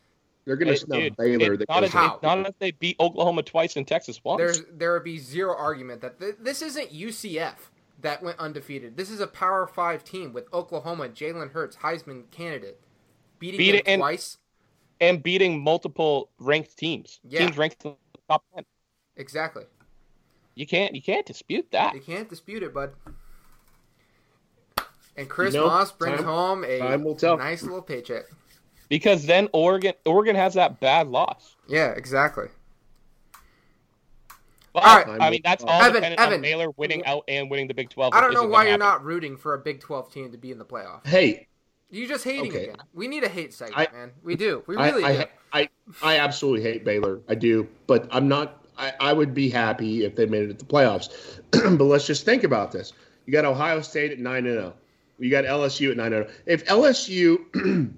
[0.46, 1.52] They're gonna snub dude, Baylor.
[1.54, 4.38] it- not, goes if, not if they beat Oklahoma twice and Texas once.
[4.38, 7.56] There's there would be zero argument that th- this isn't UCF
[8.00, 8.96] that went undefeated.
[8.96, 12.80] This is a Power Five team with Oklahoma, Jalen Hurts, Heisman candidate,
[13.38, 14.38] beating Beat them it and- twice.
[15.00, 17.20] and beating multiple ranked teams.
[17.24, 17.40] Yeah.
[17.40, 18.64] Teams ranked in the top ten.
[19.16, 19.64] Exactly.
[20.54, 21.94] You can't you can't dispute that.
[21.94, 22.92] You can't dispute it, bud.
[25.16, 27.38] And Chris You know, Moss brings time- home a tell.
[27.38, 28.24] nice little paycheck.
[28.88, 31.56] Because then Oregon Oregon has that bad loss.
[31.66, 32.48] Yeah, exactly.
[34.76, 35.20] But, All right.
[35.22, 36.34] I mean that's all Evan, dependent Evan.
[36.34, 38.12] on Baylor winning out and winning the Big Twelve.
[38.12, 38.80] I don't know why gonna you're happen.
[38.80, 41.06] not rooting for a Big 12 team to be in the playoff.
[41.06, 41.48] Hey,
[41.88, 42.64] You just hating Okay.
[42.64, 42.76] again.
[42.92, 44.12] We need a hate segment, I- man.
[44.22, 44.62] We do.
[44.66, 45.08] We I, really do.
[45.08, 45.28] I,
[45.60, 45.68] I
[46.02, 47.20] I absolutely hate Baylor.
[47.26, 48.66] I do, but I'm not.
[48.76, 51.40] I, I would be happy if they made it to the playoffs.
[51.78, 52.92] but let's just think about this.
[53.24, 54.74] You got Ohio State at nine and zero.
[55.18, 56.36] You got LSU at nine and zero.
[56.44, 57.38] If LSU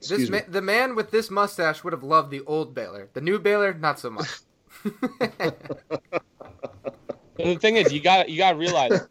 [0.00, 0.42] This Excuse ma- me.
[0.48, 3.10] the man with this mustache would have loved the old Baylor.
[3.12, 4.26] The new Baylor, not so much.
[7.36, 9.06] But the thing is, you got you got to realize,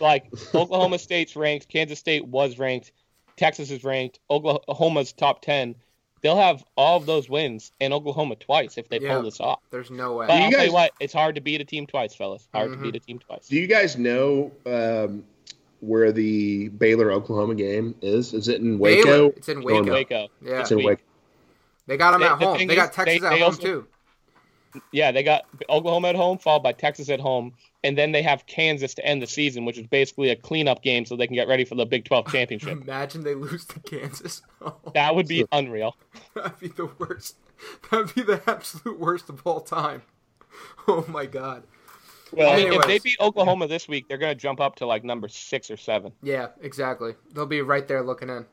[0.00, 2.92] like Oklahoma State's ranked, Kansas State was ranked,
[3.36, 5.74] Texas is ranked, Oklahoma's top ten.
[6.20, 9.14] They'll have all of those wins and Oklahoma twice if they Yeah.
[9.14, 9.58] pull this off.
[9.70, 10.26] There's no way.
[10.28, 12.46] But you I'll tell guys- you what, it's hard to beat a team twice, fellas.
[12.54, 12.74] Hard Mhm.
[12.74, 13.48] to beat a team twice.
[13.48, 15.24] Do you guys know um,
[15.80, 18.34] where the Baylor Oklahoma game is?
[18.34, 19.02] Is it in Waco?
[19.04, 19.32] Baylor.
[19.36, 19.90] It's in Waco.
[19.92, 20.28] Waco.
[20.44, 20.60] Yeah.
[20.60, 21.02] It's in Waco.
[21.88, 22.58] They got them The- at the home.
[22.58, 23.86] thing They got Texas they- at they home also- too.
[24.92, 27.52] Yeah, they got Oklahoma at home, followed by Texas at home,
[27.84, 31.04] and then they have Kansas to end the season, which is basically a cleanup game
[31.04, 32.80] so they can get ready for the Big 12 championship.
[32.82, 34.42] Imagine they lose to Kansas.
[34.64, 35.96] Oh, that would be unreal.
[36.34, 37.34] that'd be the worst.
[37.90, 40.02] That'd be the absolute worst of all time.
[40.86, 41.64] Oh my god.
[42.32, 45.28] Well, if they beat Oklahoma this week, they're going to jump up to like number
[45.28, 46.12] six or seven.
[46.22, 47.14] Yeah, exactly.
[47.32, 48.46] They'll be right there looking in.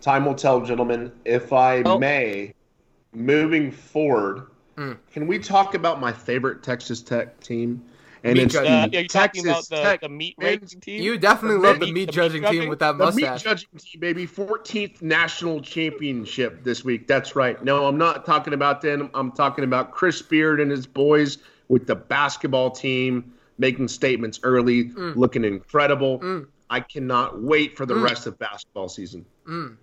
[0.00, 1.10] Time will tell, gentlemen.
[1.24, 1.98] If I Oh.
[1.98, 2.52] may,
[3.12, 4.98] moving forward, Mm.
[5.12, 7.82] can we talk about my favorite Texas Tech team?
[8.24, 8.72] And Meat it's judging.
[8.72, 11.02] Uh, the are you talking about Texas the, Tech the meat men's- rating team?
[11.02, 12.68] You definitely The love the meat- meat the meat judging team judging?
[12.70, 14.26] with that the meat judging team, baby.
[14.26, 17.06] 14th national championship this week.
[17.06, 17.62] That's right.
[17.62, 19.10] No, I'm not talking about them.
[19.12, 21.36] I'm talking about Chris Beard and his boys
[21.68, 25.16] with the basketball team making statements early, Mm.
[25.16, 26.18] looking incredible.
[26.20, 26.46] Mm.
[26.70, 28.04] I cannot wait for the Mm.
[28.04, 29.26] rest of basketball season.
[29.46, 29.76] Mm.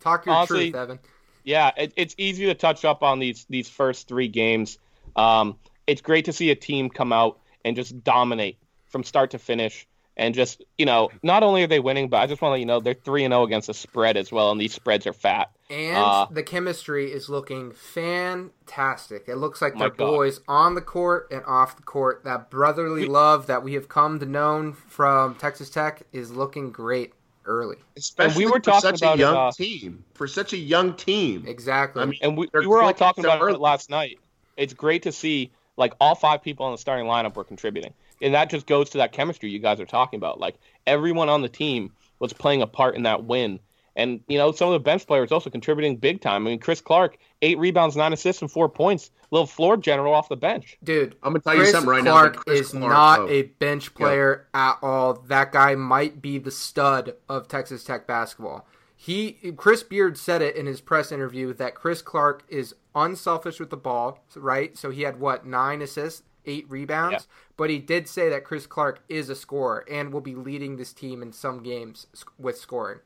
[0.00, 0.98] Talk your Honestly, truth, Evan.
[1.44, 4.78] Yeah, it, it's easy to touch up on these these first three games.
[5.14, 9.38] Um, it's great to see a team come out and just dominate from start to
[9.38, 12.52] finish, and just you know, not only are they winning, but I just want to
[12.54, 15.06] let you know they're three and zero against the spread as well, and these spreads
[15.06, 15.50] are fat.
[15.70, 19.24] And Uh, the chemistry is looking fantastic.
[19.28, 20.10] It looks like they're God.
[20.10, 22.22] boys on the court and off the court.
[22.24, 27.14] That brotherly love that we have come to know from Texas Tech is looking great
[27.46, 27.76] early.
[27.96, 30.04] Especially we were for talking such about a it, young uh, team.
[30.14, 31.44] For such a young team.
[31.46, 32.02] Exactly.
[32.02, 33.54] I mean, And we, we were all talking so about early.
[33.54, 34.18] it last night.
[34.56, 38.34] It's great to see like all five people on the starting lineup were contributing, and
[38.34, 40.38] that just goes to that chemistry you guys are talking about.
[40.38, 40.54] Like
[40.86, 43.58] everyone on the team was playing a part in that win,
[43.96, 46.46] and you know some of the bench players also contributing big time.
[46.46, 49.10] I mean, Chris Clarke, eight rebounds, nine assists, and four points.
[49.30, 50.78] Little floor general off the bench.
[50.84, 52.38] Dude, I'm gonna tell you something right Clarke now.
[52.38, 55.14] that Chris is Clarke, not oh, a bench player at all.
[55.14, 58.66] That guy might be the stud of Texas Tech basketball.
[58.96, 63.70] He Chris Beard said it in his press interview that Chris Clarke is unselfish with
[63.70, 64.78] the ball, right?
[64.78, 67.52] So he had what nine assists, eight rebounds, Yeah.
[67.56, 70.92] but he did say that Chris Clarke is a scorer and will be leading this
[70.92, 72.06] team in some games
[72.38, 73.00] with scoring.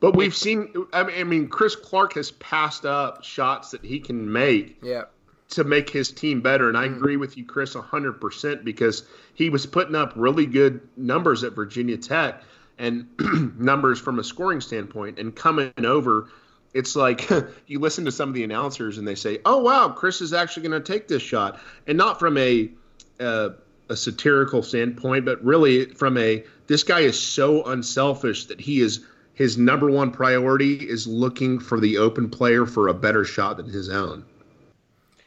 [0.00, 0.72] But we've seen.
[0.92, 5.04] I mean, Chris Clarke has passed up shots that he can make Yeah,
[5.50, 6.68] to make his team better.
[6.68, 11.42] And I agree with you, Chris, 100% because he was putting up really good numbers
[11.42, 12.42] at Virginia Tech
[12.78, 13.08] and
[13.58, 15.18] numbers from a scoring standpoint.
[15.18, 16.28] And coming over,
[16.74, 17.28] it's like
[17.66, 20.68] you listen to some of the announcers and they say, oh, wow, Chris is actually
[20.68, 21.60] going to take this shot.
[21.86, 22.70] And not from a,
[23.18, 23.50] uh,
[23.88, 29.04] a satirical standpoint, but really from a this guy is so unselfish that he is.
[29.38, 33.68] His number one priority is looking for the open player for a better shot than
[33.68, 34.24] his own.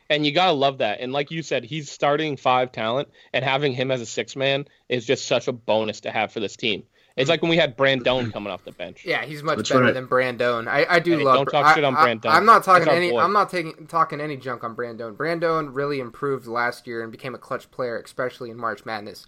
[0.09, 0.99] And you gotta love that.
[0.99, 4.65] And like you said, he's starting five talent, and having him as a six man
[4.89, 6.83] is just such a bonus to have for this team.
[7.15, 9.05] It's like when we had Brandon coming off the bench.
[9.05, 9.93] Yeah, he's much That's better right.
[9.93, 10.67] than Brandon.
[10.67, 11.35] I, I do Hey, love.
[11.35, 12.31] don't talk I, shit on I- Brandon.
[12.31, 13.11] I'm not talking any.
[13.11, 13.19] boy.
[13.21, 15.13] I'm not taking talking any junk on Brandon.
[15.13, 19.25] Brandon really improved last year and became a clutch player, especially in March Madness.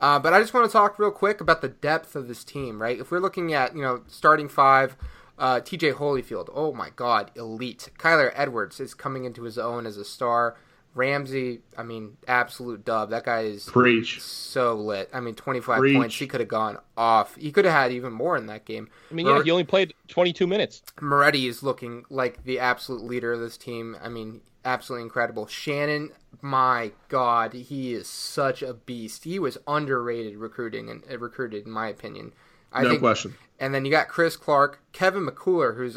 [0.00, 2.80] Uh, but I just want to talk real quick about the depth of this team.
[2.82, 4.96] Right, if we're looking at you know starting five,
[5.38, 5.92] uh, T.J.
[5.92, 6.48] Holyfield.
[6.54, 7.90] Oh my God, elite.
[7.98, 10.56] Kyler Edwards is coming into his own as a star.
[10.94, 13.10] Ramsey, I mean, absolute dub.
[13.10, 14.18] That guy is Preach.
[14.22, 15.10] so lit.
[15.12, 15.94] I mean, 25 Preach.
[15.94, 16.16] points.
[16.18, 17.36] He could have gone off.
[17.36, 18.88] He could have had even more in that game.
[19.10, 20.82] I mean, yeah, Mer- he only played 22 minutes.
[21.02, 23.94] Moretti is looking like the absolute leader of this team.
[24.02, 25.46] I mean, absolutely incredible.
[25.46, 26.10] Shannon,
[26.42, 29.24] my God, he is such a beast.
[29.24, 32.32] He was underrated recruiting and uh, recruited, in my opinion.
[32.72, 33.36] I no think, question.
[33.58, 35.96] And then you got Chris Clarke, Kevin McCullar, who's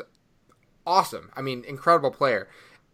[0.86, 1.32] awesome.
[1.36, 2.48] I mean, incredible player.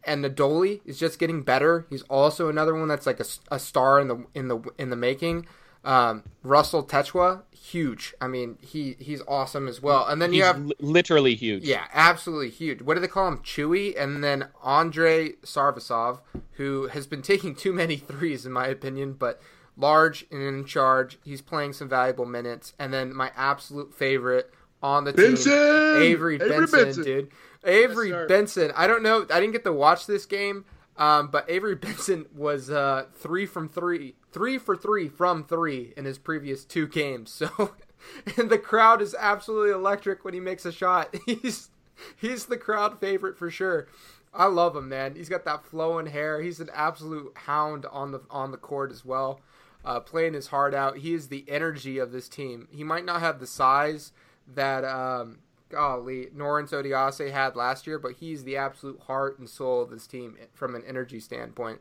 [0.04, 1.86] And Nadolny is just getting better.
[1.90, 4.96] He's also another one that's like a, a star in the in the in the
[4.96, 5.48] making.
[5.86, 8.14] Um, Russel Tchewa, huge.
[8.20, 10.06] I mean, he he's awesome as well.
[10.08, 11.64] And then He's you have literally huge.
[11.64, 12.82] yeah, absolutely huge.
[12.82, 13.38] What do they call him?
[13.40, 16.22] Chewy, and then Andrei Savrasov,
[16.54, 19.40] who has been taking too many threes in my opinion, but
[19.78, 21.20] large and in charge.
[21.24, 25.52] He's playing some valuable minutes, and then my absolute favorite on the Benson!
[25.52, 27.04] team, Avery, Avery Benson, Benson.
[27.04, 27.32] dude.
[27.64, 28.28] Avery Yes.
[28.28, 28.72] Benson.
[28.76, 29.26] I don't know.
[29.32, 30.66] I didn't get to watch this game.
[30.98, 36.06] Um, but Avery Benson was uh, three from three, three for three from three in
[36.06, 37.32] his previous two games.
[37.32, 37.76] So,
[38.38, 41.16] and the crowd is absolutely electric when he makes a shot.
[41.26, 41.70] He's
[42.18, 43.88] he's the crowd favorite for sure.
[44.34, 45.16] I love him, man.
[45.16, 46.42] He's got that flowing hair.
[46.42, 49.40] He's an absolute hound on the on the court as well,
[49.84, 50.98] uh, playing his heart out.
[50.98, 52.68] He is the energy of this team.
[52.70, 54.12] He might not have the size
[54.54, 59.82] that um, golly Norense Odiase had last year, but he's the absolute heart and soul
[59.82, 61.80] of this team from an energy standpoint.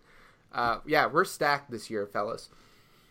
[0.53, 2.49] Uh, yeah, we're stacked this year, fellas.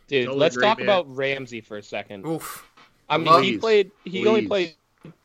[0.07, 0.85] Dude, Totally let's agree, talk man.
[0.87, 2.25] about Ramsey for a second.
[2.25, 2.69] Oof.
[3.09, 3.91] I mean, he played.
[4.05, 4.75] He only played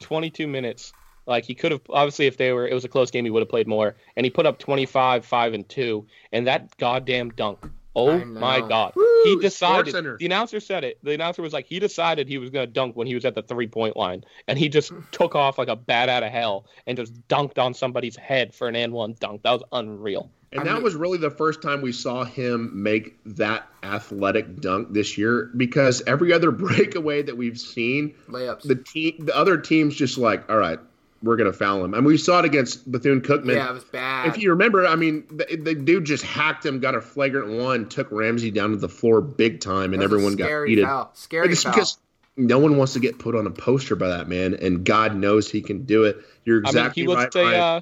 [0.00, 0.92] 22 minutes.
[1.26, 3.42] Like he could have obviously if they were it was a close game he would
[3.42, 3.94] have played more.
[4.16, 7.58] And he put up 25, 5 and 2 and that goddamn dunk.
[7.98, 8.92] Oh my god.
[8.94, 10.98] Woo, he decided the announcer said it.
[11.02, 13.34] The announcer was like he decided he was going to dunk when he was at
[13.34, 16.96] the three-point line and he just took off like a bat out of hell and
[16.96, 19.42] just dunked on somebody's head for an and one dunk.
[19.42, 20.30] That was unreal.
[20.50, 24.60] And I that mean- was really the first time we saw him make that athletic
[24.60, 28.62] dunk this year because every other breakaway that we've seen, Layups.
[28.62, 30.78] the team, the other teams just like, all right,
[31.22, 31.94] we're gonna foul him.
[31.94, 33.54] And we saw it against Bethune Cookman.
[33.54, 34.28] yeah, it was bad.
[34.28, 37.88] If you remember, I mean, the, the dude just hacked him, got a flagrant one,
[37.88, 40.84] took Ramsey down to the floor big time, and That a everyone got scary heated.
[40.84, 41.10] Foul.
[41.14, 41.72] Scary foul.
[41.72, 41.98] because
[42.36, 45.50] no one wants to get put on a poster by that man, and God knows
[45.50, 46.18] he can do it.
[46.44, 47.54] You're exactly I mean, he was right.
[47.54, 47.80] a uh,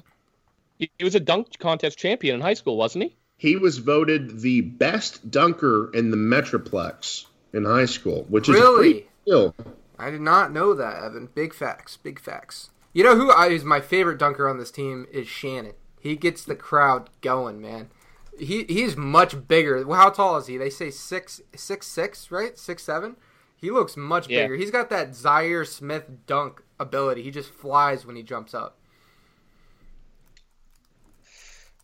[0.79, 3.15] he, he was a dunk contest champion in high school, wasn't he?
[3.37, 9.05] He was voted the best dunker in the Metroplex in high school, which is Really?
[9.27, 9.53] pretty.
[9.99, 11.29] I did not know that, Evan.
[11.33, 11.97] Big facts.
[11.97, 12.69] Big facts.
[12.97, 15.75] You know who I, is my favorite dunker on this team is Shannon.
[15.99, 17.91] He gets the crowd going, man.
[18.39, 19.85] He he's much bigger.
[19.85, 20.57] Well, how tall is he?
[20.57, 22.57] They say six six six, right?
[22.57, 23.15] Six seven.
[23.55, 24.41] He looks much Yeah.
[24.41, 24.55] bigger.
[24.55, 27.21] He's got that Zhaire Smith dunk ability.
[27.21, 28.79] He just flies when he jumps up.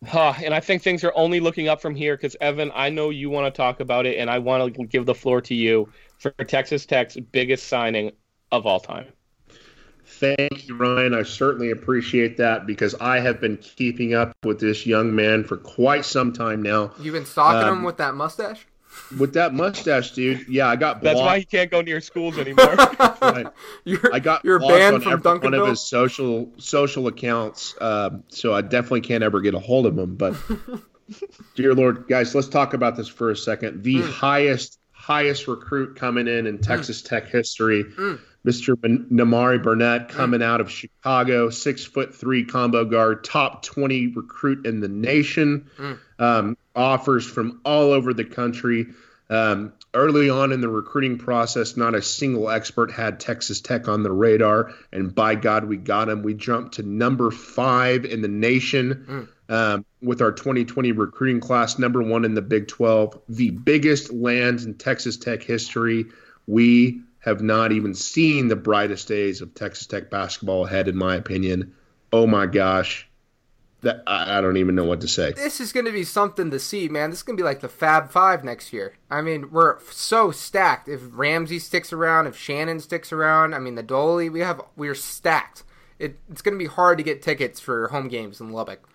[0.04, 3.10] Huh, and I think things are only looking up from here because Evan, I know
[3.10, 5.88] you want to talk about it, and I want to give the floor to you
[6.18, 8.10] for Texas Tech's biggest signing
[8.50, 9.12] of all time.
[10.06, 11.14] Thank you, Ryan.
[11.14, 15.56] I certainly appreciate that because I have been keeping up with this young man for
[15.56, 16.92] quite some time now.
[17.00, 18.66] You've been stalking Um, him with that mustache.
[19.18, 20.46] With that mustache, dude.
[20.48, 21.16] Yeah, I got blocked.
[21.16, 22.76] That's why he can't go near schools anymore.
[23.22, 23.46] Right.
[23.84, 28.22] You're I got you're banned on from every one of his social social accounts, um,
[28.28, 30.14] so I definitely can't ever get a hold of him.
[30.16, 30.36] But
[31.54, 33.82] dear Lord, guys, let's talk about this for a second.
[33.82, 34.10] The Mm.
[34.10, 38.20] highest highest recruit coming in in Texas Tech history, Mm.
[38.46, 38.76] Mr.
[38.76, 44.80] Nimari Burnett, coming out of Chicago, six foot three combo guard, top twenty recruit in
[44.80, 45.70] the nation.
[45.78, 45.98] Mm.
[46.18, 48.88] Um, offers from all over the country.
[49.30, 54.02] Um, early on in the recruiting process, not a single expert had Texas Tech on
[54.02, 56.22] the radar, and by God, we got him.
[56.22, 62.02] We jumped to number five in the nation um, with our 2020 recruiting class, number
[62.02, 66.06] one in the Big 12, the biggest land in Texas Tech history.
[66.46, 71.16] We have not even seen the brightest days of Texas Tech basketball ahead, in my
[71.16, 71.74] opinion.
[72.12, 73.08] Oh my gosh,
[73.80, 75.32] that I, I don't even know what to say.
[75.32, 77.08] this is going to be something to see, man.
[77.08, 78.94] This is going to be like the Fab Five next year.
[79.10, 80.86] I mean, we're so stacked.
[80.86, 84.94] If Ramsey sticks around, if Shannon sticks around, I mean, the Dolly, we have we're
[84.94, 85.64] stacked.
[85.98, 88.86] It, it's going to be hard to get tickets for home games in Lubbock.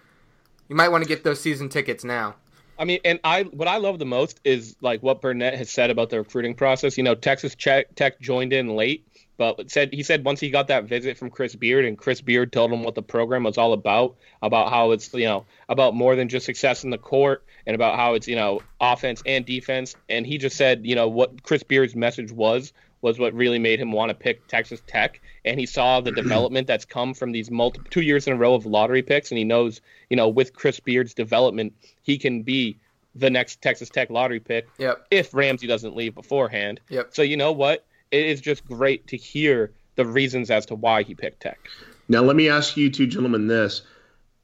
[0.68, 2.36] You might want to get those season tickets now.
[2.80, 5.90] I mean, and I what I love the most is like what Burnett has said
[5.90, 6.98] about the recruiting process.
[6.98, 10.86] You know, Texas Tech, joined in late, but said he said once he got that
[10.86, 14.16] visit from Chris Beard and Chris Beard told him what the program was all about,
[14.42, 17.98] about how it's you know about more than just success in the court and about
[17.98, 19.98] how it's you know offense and defense.
[20.08, 23.80] And he just said you know what Chris Beard's message was was what really made
[23.80, 25.22] him want to pick Texas Tech.
[25.46, 28.54] And he saw the development that's come from these multiple two years in a row
[28.54, 32.78] of lottery picks, and he knows you know with Chris Beard's development he can be
[33.16, 35.08] the next Texas Tech lottery pick Yep.
[35.12, 36.80] if Ramsey doesn't leave beforehand.
[36.90, 37.10] Yep.
[37.14, 37.86] So you know what?
[38.12, 41.60] It is just great to hear the reasons as to why he picked Tech.
[42.08, 43.82] Now, let me ask you two gentlemen this,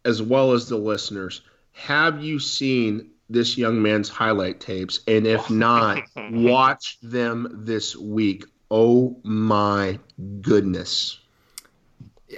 [0.04, 1.42] as well as the listeners.
[1.72, 5.00] Have you seen this young man's highlight tapes?
[5.08, 8.46] And if oh not, watch them this week.
[8.72, 10.00] Oh my
[10.42, 11.20] goodness.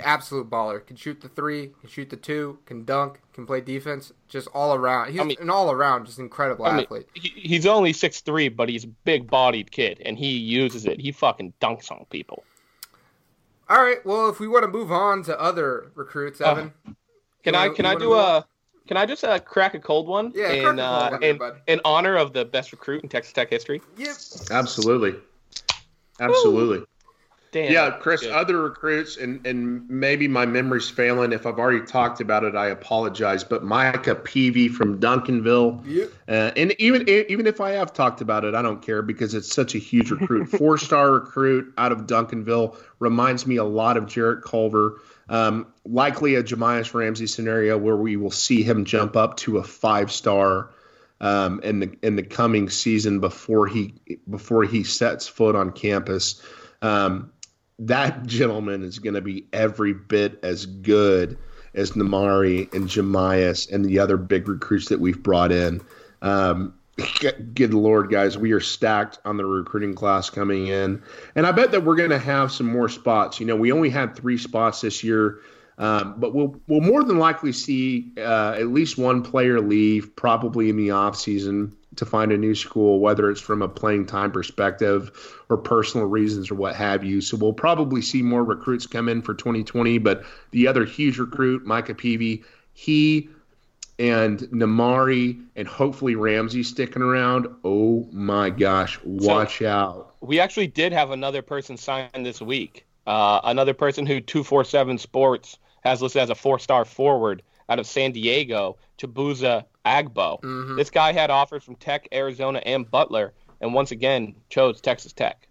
[0.02, 0.86] Absolute baller.
[0.86, 4.12] Can shoot the three, can shoot the two, can dunk, can play defense.
[4.28, 5.12] Just all around.
[5.12, 7.08] He's I mean- an all around, just incredible I mean, athlete.
[7.14, 11.00] he, he's only six three, but he's a big bodied kid, and he uses it.
[11.00, 12.44] He fucking dunks on people.
[13.70, 14.06] All right.
[14.06, 16.74] Well, if we want to move on to other recruits, Oh, Evan.
[17.44, 18.46] Can I wanna- can I do move a
[18.88, 21.24] can I just uh, crack a cold one Yeah, crack a in cold uh, one
[21.24, 21.62] in, bud.
[21.68, 23.82] in honor of the best recruit in Texas Tech history?
[23.98, 24.16] Yep.
[24.52, 25.16] Absolutely.
[26.20, 26.86] Absolutely.
[27.50, 27.74] Stanley.
[27.74, 28.26] Yeah, Chris.
[28.26, 31.32] Other recruits, and and maybe my memory's failing.
[31.32, 33.44] If I've already talked about it, I apologize.
[33.44, 36.10] But Micah Peavy from Duncanville, Yep.
[36.28, 39.52] uh, and even even if I have talked about it, I don't care because it's
[39.54, 40.46] such a huge recruit.
[40.58, 45.00] Four star recruit out of Duncanville reminds me a lot of Jarrett Culver.
[45.30, 49.64] Um, likely a Jahmi'us Ramsey scenario where we will see him jump up to a
[49.64, 50.72] five star
[51.20, 53.96] um, in the in the coming season before he
[54.30, 56.42] before he sets foot on campus.
[56.82, 57.32] Um,
[57.80, 61.38] that gentleman is going to be every bit as good
[61.74, 65.82] as Nimari and Jahmi'us and the other big recruits that we've brought in.
[66.22, 66.74] Um,
[67.54, 71.02] good lord, guys, we are stacked on the recruiting class coming in,
[71.36, 73.40] and I bet that we're going to have some more spots.
[73.40, 75.40] You know, we only had three spots this year.
[75.80, 80.72] Um, but we'll we'll more than likely see uh, at least one player leave, probably
[80.72, 84.32] in the off season to find a new school, whether it's from a playing time
[84.32, 85.12] perspective
[85.50, 87.22] or personal reasons or what have you.
[87.22, 89.98] So we'll probably see more recruits come in for 2020.
[90.00, 92.44] But the other huge recruit, Micah Peavy,
[92.74, 93.30] he
[94.00, 97.48] and Nimari and hopefully Ramsey sticking around.
[97.64, 100.16] Oh my gosh, watch so out.
[100.22, 102.86] We actually did have another person sign this week.
[103.06, 107.88] Uh, another person who 247 Sports has listed as a four star forward out of
[107.88, 110.42] San Diego, Chibuzo Agbo.
[110.42, 110.76] Mm-hmm.
[110.76, 115.48] This guy had offers from Tech, Arizona, and Butler, and once again chose Texas Tech.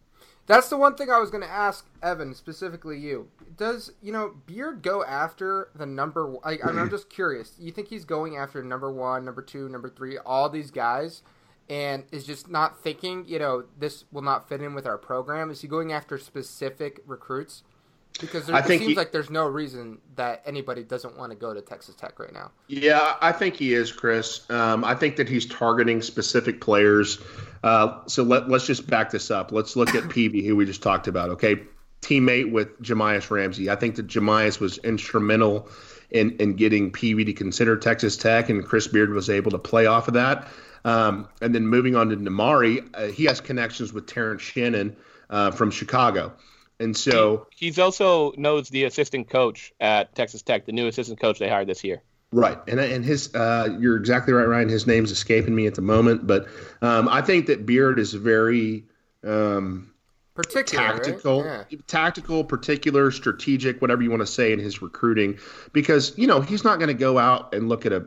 [0.47, 3.29] That's the one thing I was going to ask Evan, specifically you.
[3.57, 6.37] Does you know Beard go after the number?
[6.45, 7.55] Like, I'm just curious.
[7.59, 11.23] You think he's going after number one, number two, number three, all these guys,
[11.69, 15.51] and is just not thinking, you know, this will not fit in with our program?
[15.51, 17.65] Is he going after specific recruits?
[18.21, 21.53] Because there, it seems he, like there's no reason that anybody doesn't want to go
[21.53, 22.51] to Texas Tech right now.
[22.69, 24.49] Yeah, I think he is, Chris.
[24.51, 27.19] Um, I think that he's targeting specific players.
[27.63, 29.53] Uh, so let, let's just back this up.
[29.53, 31.31] Let's look at Peavy, who we just talked about.
[31.31, 31.63] Okay,
[32.01, 33.71] teammate with Jahmi'us Ramsey.
[33.71, 35.69] I think that Jahmi'us was instrumental
[36.11, 39.87] in in getting Peavy to consider Texas Tech, and Chris Beard was able to play
[39.87, 40.49] off of that.
[40.85, 44.97] Um, and then moving on to Nimari, uh, he has connections with Terrence Shannon
[45.31, 46.33] uh, from Chicago.
[46.79, 51.21] And so he, he's also knows the assistant coach at Texas Tech, the new assistant
[51.21, 52.03] coach they hired this year.
[52.33, 54.69] Right, and and his uh, you're exactly right, Ryan.
[54.69, 56.49] His name's escaping me at the moment, but
[56.83, 58.85] um, I think that Beard is very
[59.25, 59.93] um,
[60.35, 61.67] particular, tactical, right?
[61.71, 61.79] yeah.
[61.87, 65.39] tactical, particular, strategic, whatever you want to say in his recruiting,
[65.73, 68.07] because you know he's not going to go out and look at a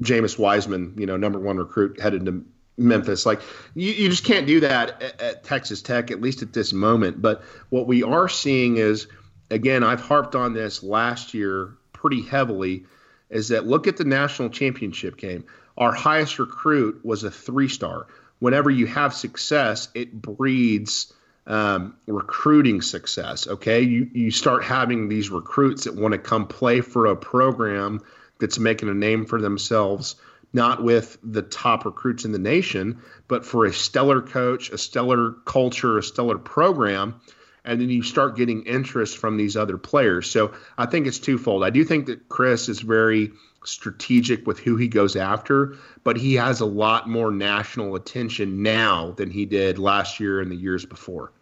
[0.00, 2.44] James Wiseman, you know, number one recruit headed to
[2.78, 3.26] Memphis.
[3.26, 3.40] Like
[3.74, 7.20] you, you just can't do that at, at, Texas Tech, at least at this moment.
[7.20, 9.08] But what we are seeing is,
[9.50, 12.84] again, I've harped on this last year pretty heavily,
[13.28, 15.44] is that look at the national championship game.
[15.76, 18.06] Our highest recruit was a three star.
[18.38, 21.12] Whenever you have success, it breeds
[21.46, 23.46] um, recruiting success.
[23.46, 28.00] Okay, you you start having these recruits that want to come play for a program
[28.38, 30.14] that's making a name for themselves
[30.52, 35.32] not with the top recruits in the nation, but for a stellar coach, a stellar
[35.44, 37.20] culture, a stellar program.
[37.64, 40.30] And then you start getting interest from these other players.
[40.30, 41.64] So I think it's twofold.
[41.64, 43.32] I do think that Chris is very
[43.64, 49.12] strategic with who he goes after, but he has a lot more national attention now
[49.12, 51.32] than he did last year and the years before.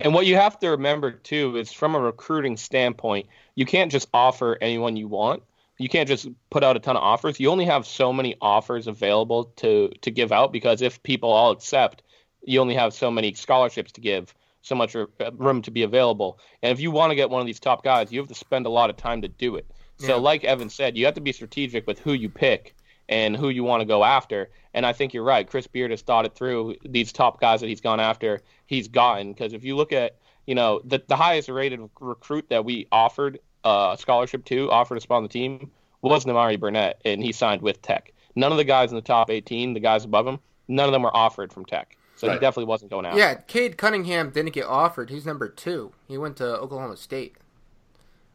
[0.00, 4.08] And what you have to remember too is from a recruiting standpoint, you can't just
[4.14, 5.42] offer anyone you want
[5.78, 7.38] you can't just put out a ton of offers.
[7.38, 11.50] You only have so many offers available to to give out because if people all
[11.50, 12.02] accept,
[12.42, 16.38] you only have so many scholarships to give, so much uh, room to be available.
[16.62, 18.66] And if you want to get one of these top guys, you have to spend
[18.66, 19.66] a lot of time to do it.
[19.98, 20.14] So, yeah.
[20.14, 22.74] like Evan said, you have to be strategic with who you pick
[23.08, 24.50] and who you want to go after.
[24.74, 25.48] And I think you're right.
[25.48, 26.76] Chris Beard has thought it through.
[26.84, 29.32] These top guys that he's gone after, he's gotten.
[29.32, 30.16] Because if you look at,
[30.46, 35.00] you know, the, the highest rated recruit that we offered uh, scholarship to, offered to
[35.00, 38.12] spot on the team, was Nimari Burnett, and he signed with Tech.
[38.36, 40.38] None of the guys in the top 18, the guys above him,
[40.68, 41.96] none of them were offered from Tech.
[42.14, 42.34] So right.
[42.34, 43.16] he definitely wasn't going out.
[43.16, 45.10] Yeah, Cade Cunningham didn't get offered.
[45.10, 45.92] He's number two.
[46.08, 47.36] He went to Oklahoma State.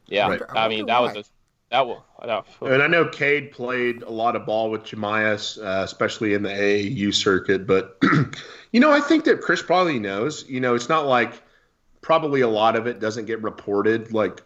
[0.07, 0.41] Yeah, right.
[0.49, 1.23] I, I mean that was a,
[1.71, 2.01] that was.
[2.23, 6.43] That and I know Cade played a lot of ball with Jahmi'us, uh, especially in
[6.43, 7.65] the AAU circuit.
[7.65, 7.97] But
[8.71, 10.47] you know, I think that Chris probably knows.
[10.47, 11.41] You know, it's not like
[12.01, 14.11] probably a lot of it doesn't get reported.
[14.11, 14.43] Like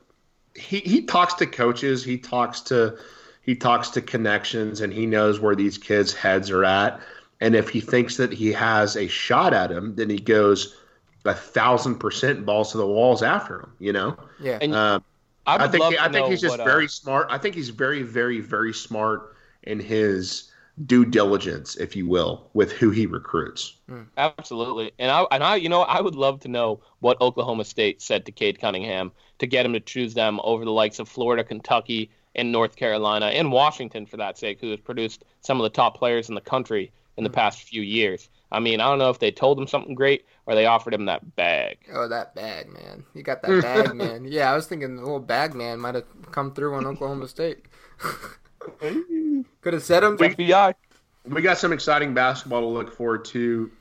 [0.56, 2.98] he he talks to coaches, he talks to
[3.42, 7.00] he talks to connections, and he knows where these kids' heads are at.
[7.42, 10.76] And if he thinks that he has a shot at him, then he goes
[11.26, 13.74] a thousand percent balls to the walls after him.
[13.80, 14.18] You know.
[14.40, 14.60] Yeah.
[14.62, 15.00] And uh,
[15.46, 17.28] I, I, think he, I think he's just what, very uh, smart.
[17.30, 20.52] I think he's very very very smart in his
[20.86, 23.78] due diligence, if you will, with who he recruits.
[23.88, 24.04] Hmm.
[24.18, 28.02] Absolutely, and I and I, you know, I would love to know what Oklahoma State
[28.02, 31.44] said to Cade Cunningham to get him to choose them over the likes of Florida,
[31.44, 35.70] Kentucky, and North Carolina, and Washington, for that sake, who has produced some of the
[35.70, 37.36] top players in the country in the hmm.
[37.36, 38.30] past few years.
[38.52, 41.06] I mean, I don't know if they told him something great or they offered him
[41.06, 41.78] that bag.
[41.94, 43.04] Oh, that bag, man.
[43.14, 44.26] You got that bag, man.
[44.26, 47.66] Yeah, I was thinking the little bag man might have come through on Oklahoma State.
[49.62, 50.18] Could have said him.
[50.18, 50.74] FBI.
[51.26, 53.72] We got some exciting basketball to look forward to.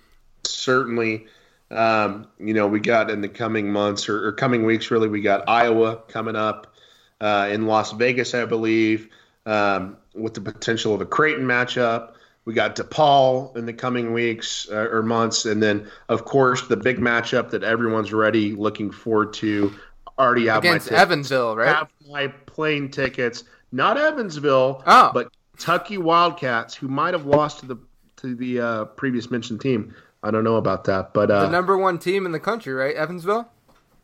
[0.45, 1.27] Certainly,
[1.71, 5.21] um, you know, we got in the coming months or, or, coming weeks, really, we
[5.21, 6.75] got Iowa coming up
[7.21, 9.09] uh, in Las Vegas, I believe,
[9.47, 12.15] um, with the potential of a Creighton matchup.
[12.45, 16.77] We got DePaul in the coming weeks uh, or months, and then of course the
[16.77, 19.75] big matchup that everyone's ready, looking forward to.
[20.19, 21.75] Already have against my Evansville, right?
[21.75, 25.11] Have my plane tickets, not Evansville, oh.
[25.13, 27.77] but Kentucky Wildcats, who might have lost to the
[28.17, 29.95] to the uh, previous mentioned team.
[30.23, 32.95] I don't know about that, but uh, the number one team in the country, right?
[32.95, 33.49] Evansville.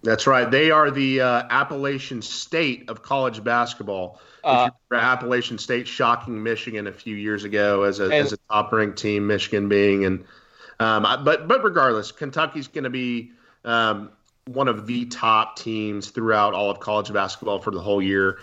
[0.02, 0.50] That's right.
[0.50, 4.20] They are the uh, Appalachian State of college basketball.
[4.42, 8.72] Uh, Appalachian State shocking Michigan a few years ago as a and, as a top
[8.72, 10.24] ranked team, Michigan being and
[10.78, 13.32] um, but but regardless, Kentucky's going to be
[13.64, 14.10] um,
[14.46, 18.38] one of the top teams throughout all of college basketball for the whole year.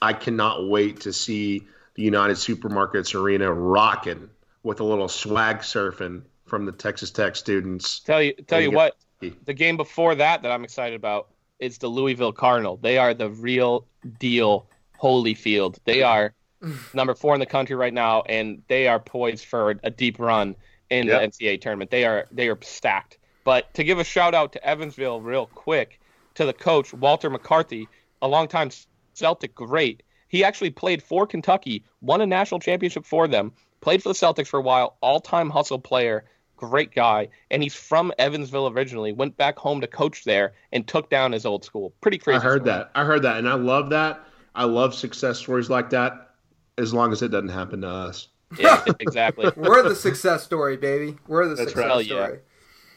[0.00, 4.30] I cannot wait to see the United Supermarkets Arena rocking
[4.62, 8.00] with a little swag surfing from the Texas Tech students.
[8.00, 11.28] Tell you tell you what, the game before that that I'm excited about
[11.58, 12.76] is the Louisville Cardinal.
[12.76, 13.86] They are the real
[14.18, 14.66] deal
[15.00, 15.78] Holyfield.
[15.84, 16.34] They are
[16.94, 20.56] number four in the country right now, and they are poised for a deep run
[20.90, 21.32] in yep.
[21.38, 21.90] the NCAA tournament.
[21.90, 23.18] They are they are stacked.
[23.44, 26.00] But to give a shout out to Evansville real quick,
[26.34, 27.86] to the coach Walter McCarty,
[28.20, 28.70] a longtime
[29.14, 30.02] Celtic great.
[30.32, 33.52] He actually played for Kentucky, won a national championship for them,
[33.82, 36.24] played for the Celtics for a while, all-time hustle player,
[36.56, 39.12] great guy, and he's from Evansville originally.
[39.12, 41.92] Went back home to coach there and took down his old school.
[42.00, 42.38] Pretty crazy.
[42.38, 42.78] I heard story.
[42.78, 42.90] that.
[42.94, 44.24] I heard that, and I love that.
[44.54, 46.30] I love success stories like that,
[46.78, 48.28] as long as it doesn't happen to us.
[48.58, 49.50] Yeah, exactly.
[49.56, 51.18] We're the success story, baby.
[51.28, 52.06] We're the That's success right.
[52.06, 52.32] story.
[52.32, 52.38] Yeah.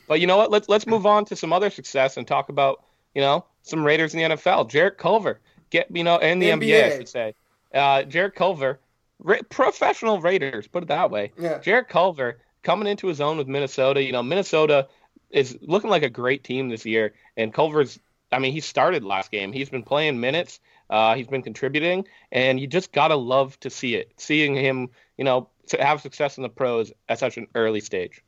[0.07, 0.51] But you know what?
[0.51, 4.13] Let's let's move on to some other success and talk about you know some Raiders
[4.13, 4.69] in the NFL.
[4.69, 7.35] Jarrett Culver, get you know, in the NBA, NBA I should say.
[7.73, 8.79] Uh, Jarrett Culver,
[9.19, 11.31] ra- professional Raiders, put it that way.
[11.39, 11.59] Yeah.
[11.59, 14.01] Jarrett Culver coming into his own with Minnesota.
[14.01, 14.87] You know, Minnesota
[15.29, 17.99] is looking like a great team this year, and Culver's.
[18.31, 19.53] I mean, he started last game.
[19.53, 20.59] He's been playing minutes.
[20.89, 24.11] Uh, he's been contributing, and you just gotta love to see it.
[24.17, 25.49] Seeing him, you know,
[25.79, 28.23] have success in the pros at such an early stage.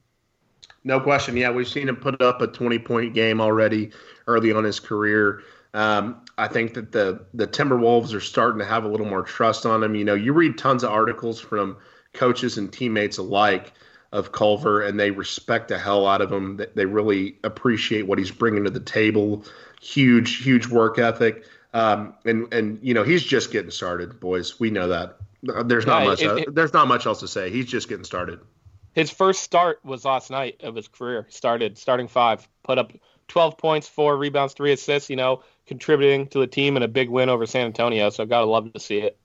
[0.84, 1.36] No question.
[1.38, 3.92] Yeah, we've seen him put up a 20 point game already
[4.26, 5.44] early on his career.
[5.74, 9.66] Um, I think that the the Timberwolves are starting to have a little more trust
[9.66, 9.96] on him.
[9.96, 11.78] You know, you read tons of articles from
[12.14, 13.74] coaches and teammates alike
[14.12, 16.60] of Culver, and they respect the hell out of him.
[16.76, 19.44] They really appreciate what he's bringing to the table.
[19.82, 21.46] Huge, huge work ethic.
[21.74, 24.60] Um, and and you know he's just getting started, boys.
[24.60, 25.18] We know that.
[25.44, 26.22] There's not yeah, much.
[26.22, 27.52] It, it, there's not much else to say.
[27.52, 28.40] He's just getting started.
[28.94, 31.28] His first start was last night of his career.
[31.30, 32.92] Started starting five, put up
[33.28, 35.10] 12 points, four rebounds, three assists.
[35.10, 38.10] You know, contributing to the team in a big win over San Antonio.
[38.10, 39.18] So I've gotta love to see it.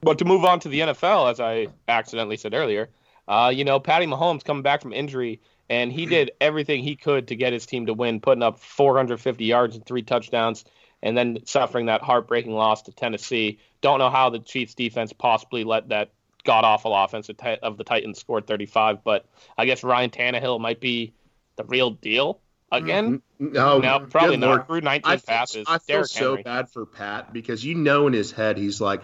[0.00, 2.88] But to move on to the NFL, as I accidentally said earlier,
[3.26, 7.28] uh, you know, Patty Mahomes coming back from injury and he did everything he could
[7.28, 10.64] to get his team to win, putting up 450 yards and three touchdowns,
[11.02, 13.58] and then suffering that heartbreaking loss to Tennessee.
[13.82, 16.10] Don't know how the Chiefs defense possibly let that
[16.44, 17.28] god awful offense
[17.62, 19.26] of the Titans score 35, but
[19.58, 21.12] I guess Ryan Tannehill might be
[21.56, 22.40] the real deal
[22.70, 23.22] again.
[23.40, 23.52] Mm-hmm.
[23.52, 24.66] No, no probably not.
[24.66, 25.64] Through 19 I feel, passes.
[25.68, 26.42] I feel Derrick so Henry.
[26.42, 29.02] bad for Pat because you know in his head he's like,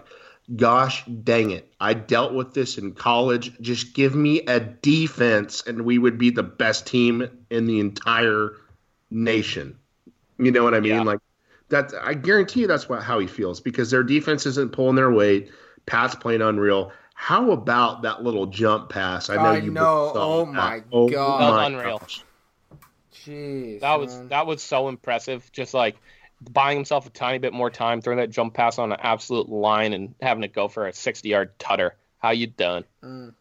[0.54, 1.72] gosh dang it.
[1.80, 3.58] I dealt with this in college.
[3.60, 8.56] Just give me a defense and we would be the best team in the entire
[9.10, 9.78] nation.
[10.38, 10.92] You know what I mean?
[10.92, 11.02] Yeah.
[11.02, 11.20] Like
[11.68, 15.10] that I guarantee you that's what how he feels because their defense isn't pulling their
[15.10, 15.50] weight.
[15.86, 16.92] Pat's playing unreal.
[17.14, 19.30] How about that little jump pass?
[19.30, 20.12] I know I you know.
[20.14, 21.40] Oh my oh god.
[21.40, 21.98] My unreal.
[21.98, 22.24] Gosh.
[23.26, 23.80] Jeez.
[23.80, 24.00] That man.
[24.00, 25.50] was that was so impressive.
[25.52, 25.96] Just like
[26.40, 29.92] buying himself a tiny bit more time, throwing that jump pass on an absolute line,
[29.92, 31.96] and having it go for a 60 yard tutter.
[32.18, 32.84] How you done?
[33.02, 33.34] Mm.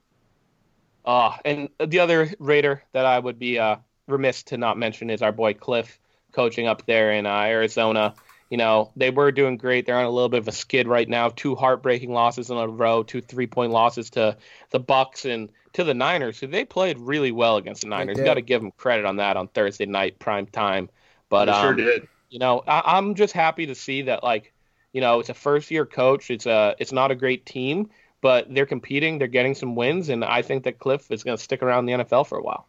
[1.06, 3.78] Uh, and the other Raider that I would be uh,
[4.08, 6.00] remiss to not mention is our boy Cliff,
[6.32, 8.14] coaching up there in uh, Arizona.
[8.50, 9.86] You know, they were doing great.
[9.86, 11.30] They're on a little bit of a skid right now.
[11.30, 14.38] Two heartbreaking losses in a row, two three point losses to
[14.70, 18.18] the Bucks and to the Niners, who they played really well against the Niners.
[18.18, 20.90] You got to give them credit on that on Thursday night prime time.
[21.30, 22.08] But they um, sure did.
[22.30, 24.54] You know, I, I'm just happy to see that like,
[24.92, 26.30] you know, it's a first year coach.
[26.30, 27.90] It's a it's not a great team,
[28.22, 29.18] but they're competing.
[29.18, 31.94] They're getting some wins, and I think that Cliff is going to stick around the
[31.94, 32.68] NFL for a while.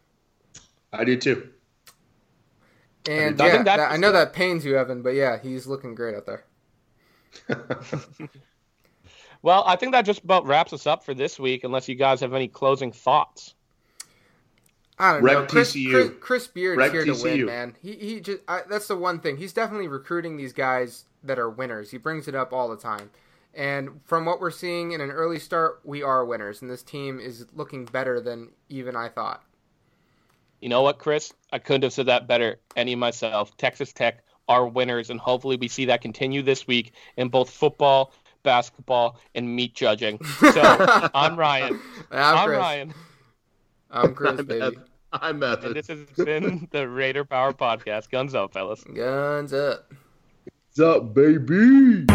[0.91, 1.49] I do too.
[3.07, 6.15] And I, yeah, that, I know that pains you, Evan, but yeah, he's looking great
[6.15, 6.45] out there.
[9.41, 12.21] well, I think that just about wraps us up for this week, unless you guys
[12.21, 13.53] have any closing thoughts.
[14.97, 15.45] I don't Rec know.
[15.45, 17.21] Chris, Chris, Chris Beard's Rec here TCU.
[17.21, 17.75] to win, man.
[17.81, 19.37] He he just I, that's the one thing.
[19.37, 21.91] He's definitely recruiting these guys that are winners.
[21.91, 23.11] He brings it up all the time.
[23.53, 27.19] And from what we're seeing in an early start, we are winners, and this team
[27.19, 29.43] is looking better than even I thought.
[30.65, 31.31] You know what, Chris?
[31.51, 32.59] I couldn't have said that better.
[32.75, 33.55] Any myself.
[33.55, 38.11] Texas Tech are winners, and hopefully we see that continue this week in both football,
[38.41, 40.17] basketball, and meat judging.
[40.23, 40.61] So
[41.13, 41.79] I'm Ryan.
[42.09, 42.93] I'm, I'm Ryan.
[43.91, 44.77] I'm Chris, I'm baby.
[45.13, 45.65] I'm Method.
[45.65, 48.09] And this has been the Raider Power Podcast.
[48.09, 48.83] Guns up, fellas.
[48.85, 49.93] Guns up.
[50.45, 52.07] What's up, baby?